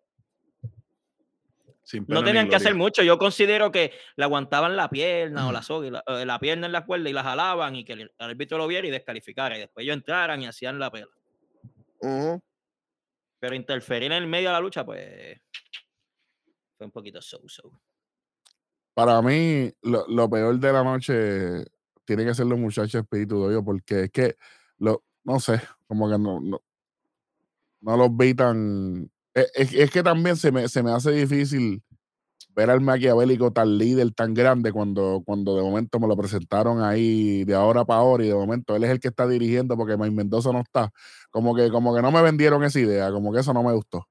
[1.83, 3.03] Sin no tenían que hacer mucho.
[3.03, 6.71] Yo considero que le aguantaban la pierna o la soga, la, eh, la pierna en
[6.71, 9.57] la cuerda y la jalaban y que el árbitro lo viera y descalificara.
[9.57, 11.11] Y después ellos entraran y hacían la pela.
[13.39, 15.39] Pero interferir en el medio de la lucha, pues
[16.77, 17.79] fue un poquito so-so.
[18.93, 21.65] Para mí, lo, lo peor de la noche
[22.05, 24.35] tiene que ser los muchachos espíritu de hoyo, porque es que,
[24.77, 26.61] lo, no sé, como que no, no,
[27.81, 29.09] no los vi tan...
[29.33, 31.83] Es, es- es que también se me, se me hace difícil
[32.55, 37.43] ver al maquiavélico tan líder, tan grande, cuando, cuando de momento me lo presentaron ahí
[37.43, 40.15] de ahora para ahora y de momento él es el que está dirigiendo porque Mike
[40.15, 40.89] Mendoza no está.
[41.31, 44.07] Como que, como que no me vendieron esa idea, como que eso no me gustó.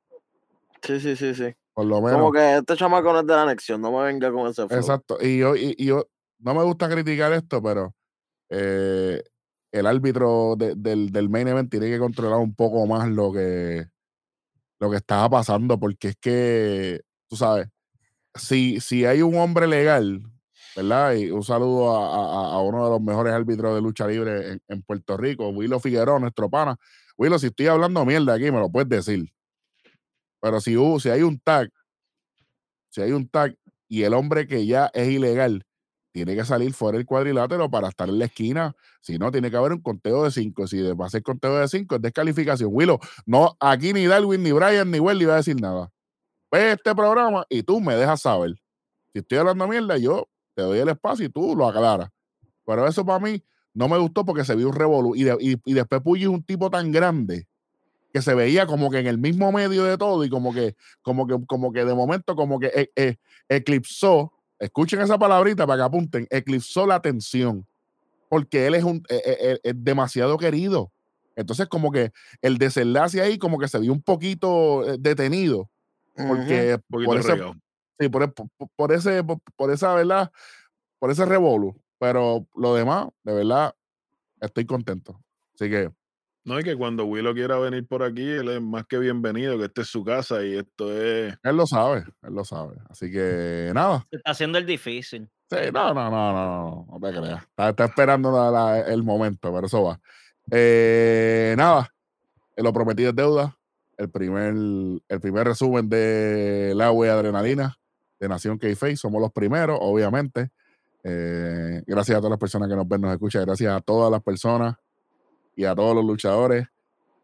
[0.82, 1.54] Sí, sí, sí, sí.
[1.72, 2.18] Por lo menos.
[2.18, 4.78] Como que este chamaco no es de la anexión, no me venga con ese flow.
[4.78, 5.16] Exacto.
[5.22, 6.06] Y yo, y, y yo
[6.44, 7.94] no me gusta criticar esto, pero
[8.50, 9.22] eh,
[9.72, 13.86] el árbitro de- del, del main event tiene que controlar un poco más lo que,
[14.80, 17.68] lo que estaba pasando, porque es que, tú sabes,
[18.34, 20.22] si, si hay un hombre legal
[20.76, 21.14] ¿verdad?
[21.14, 25.16] Y un saludo a, a- uno de los mejores árbitros de lucha libre en, Puerto
[25.16, 26.76] Rico, Willo Figueroa, nuestro pana.
[27.18, 29.32] Willo, si estoy hablando mierda aquí, me lo puedes decir.
[30.40, 31.70] Pero si, hubo, si hay un tag,
[32.90, 33.56] si hay un tag
[33.88, 35.64] y el hombre que ya es ilegal
[36.15, 38.77] tiene que salir fuera del cuadrilátero para estar en la esquina.
[39.01, 40.69] Si no, tiene que haber un conteo de cinco.
[40.69, 42.70] Si va a ser conteo de cinco, es descalificación.
[42.73, 45.91] Willow, no, aquí ni Darwin, ni Brian, ni Welly va a decir nada.
[46.53, 48.55] Ve este programa y tú me dejas saber.
[49.12, 52.11] Si estoy hablando mierda, yo te doy el espacio y tú lo aclaras.
[52.65, 53.43] Pero eso para mí
[53.73, 55.16] no me gustó porque se vio un revolú.
[55.16, 57.49] Y, de- y- y después Puyi es un tipo tan grande
[58.12, 61.27] que se veía como que en el mismo medio de todo y como que, como
[61.27, 63.16] que, como que de momento como que e- e-
[63.49, 67.66] eclipsó, escuchen esa palabrita para que apunten, eclipsó la atención,
[68.28, 70.93] porque él es un e- e- e- demasiado querido.
[71.36, 72.12] Entonces como que
[72.43, 75.68] el desenlace ahí como que se vio un poquito eh, detenido,
[76.28, 77.26] porque Un poquito por ese,
[77.98, 80.31] sí, por, por- por ese, por, por esa, ¿verdad?
[80.98, 81.74] Por ese revolu.
[81.98, 83.74] Pero lo demás, de verdad,
[84.40, 85.20] estoy contento.
[85.55, 85.90] Así que,
[86.46, 89.64] No, y que cuando Willow quiera venir por aquí, él es más que bienvenido, que
[89.64, 91.34] esta es su casa y esto es.
[91.42, 92.76] él lo sabe, él lo sabe.
[92.90, 94.06] Así que, nada.
[94.10, 95.28] Se está haciendo el difícil.
[95.50, 97.42] Sí, no, no, no, no, no, no te creas.
[97.44, 99.98] Está, está esperando la- la- el momento, pero eso va.
[100.50, 101.88] Eh, nada,
[102.56, 103.56] eh, lo prometido es deuda.
[103.96, 107.78] El primer, el primer resumen de la web Adrenalina
[108.20, 108.96] de Nación K-Face.
[108.96, 110.50] Somos los primeros, obviamente.
[111.04, 113.44] Eh, gracias a todas las personas que nos ven, nos escuchan.
[113.46, 114.74] Gracias a todas las personas
[115.56, 116.66] y a todos los luchadores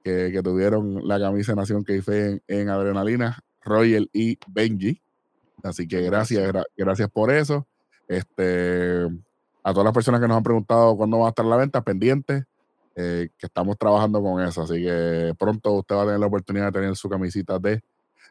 [0.04, 5.00] que, que tuvieron la camisa de Nación K-Face en, en Adrenalina, Royal y Benji.
[5.62, 7.66] Así que gracias, gra- gracias por eso.
[8.08, 9.04] Este,
[9.62, 12.44] a todas las personas que nos han preguntado cuándo va a estar la venta, pendientes,
[12.96, 14.62] eh, que estamos trabajando con eso.
[14.62, 17.82] Así que pronto usted va a tener la oportunidad de tener su camisita de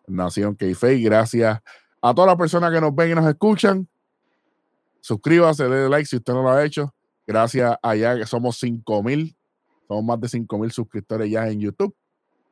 [0.07, 0.97] Nación Keife.
[0.99, 1.59] Gracias
[2.01, 3.87] a todas las personas que nos ven y nos escuchan.
[5.01, 6.93] Suscríbase, dé like si usted no lo ha hecho.
[7.25, 9.35] Gracias allá que somos 5 mil,
[9.89, 11.95] somos más de 5 mil suscriptores ya en YouTube.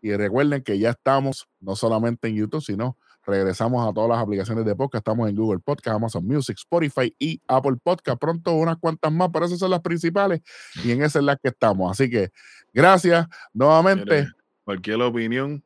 [0.02, 4.66] Y recuerden que ya estamos no solamente en YouTube, sino regresamos a todas las aplicaciones
[4.66, 5.02] de podcast.
[5.06, 8.20] Estamos en Google Podcast, Amazon Music, Spotify y Apple Podcast.
[8.20, 10.42] Pronto unas cuantas más, pero esas son las principales
[10.84, 11.92] y en esas es las que estamos.
[11.92, 12.32] Así que
[12.74, 14.28] gracias nuevamente.
[14.64, 15.64] Cualquier opinión,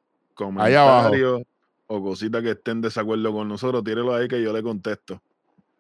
[0.58, 1.10] Allá abajo.
[1.10, 1.48] comentario
[1.88, 5.22] o cosita que esté en desacuerdo con nosotros, tírelo ahí que yo le contesto.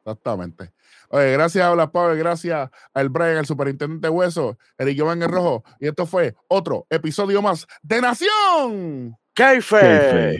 [0.03, 0.71] Exactamente.
[1.09, 5.63] Oye, gracias a Blas Power, gracias al Brian, el superintendente Hueso, Eric Giovanni el Rojo.
[5.79, 9.15] Y esto fue otro episodio más de Nación.
[9.33, 9.79] Keife.
[9.79, 10.39] Keife.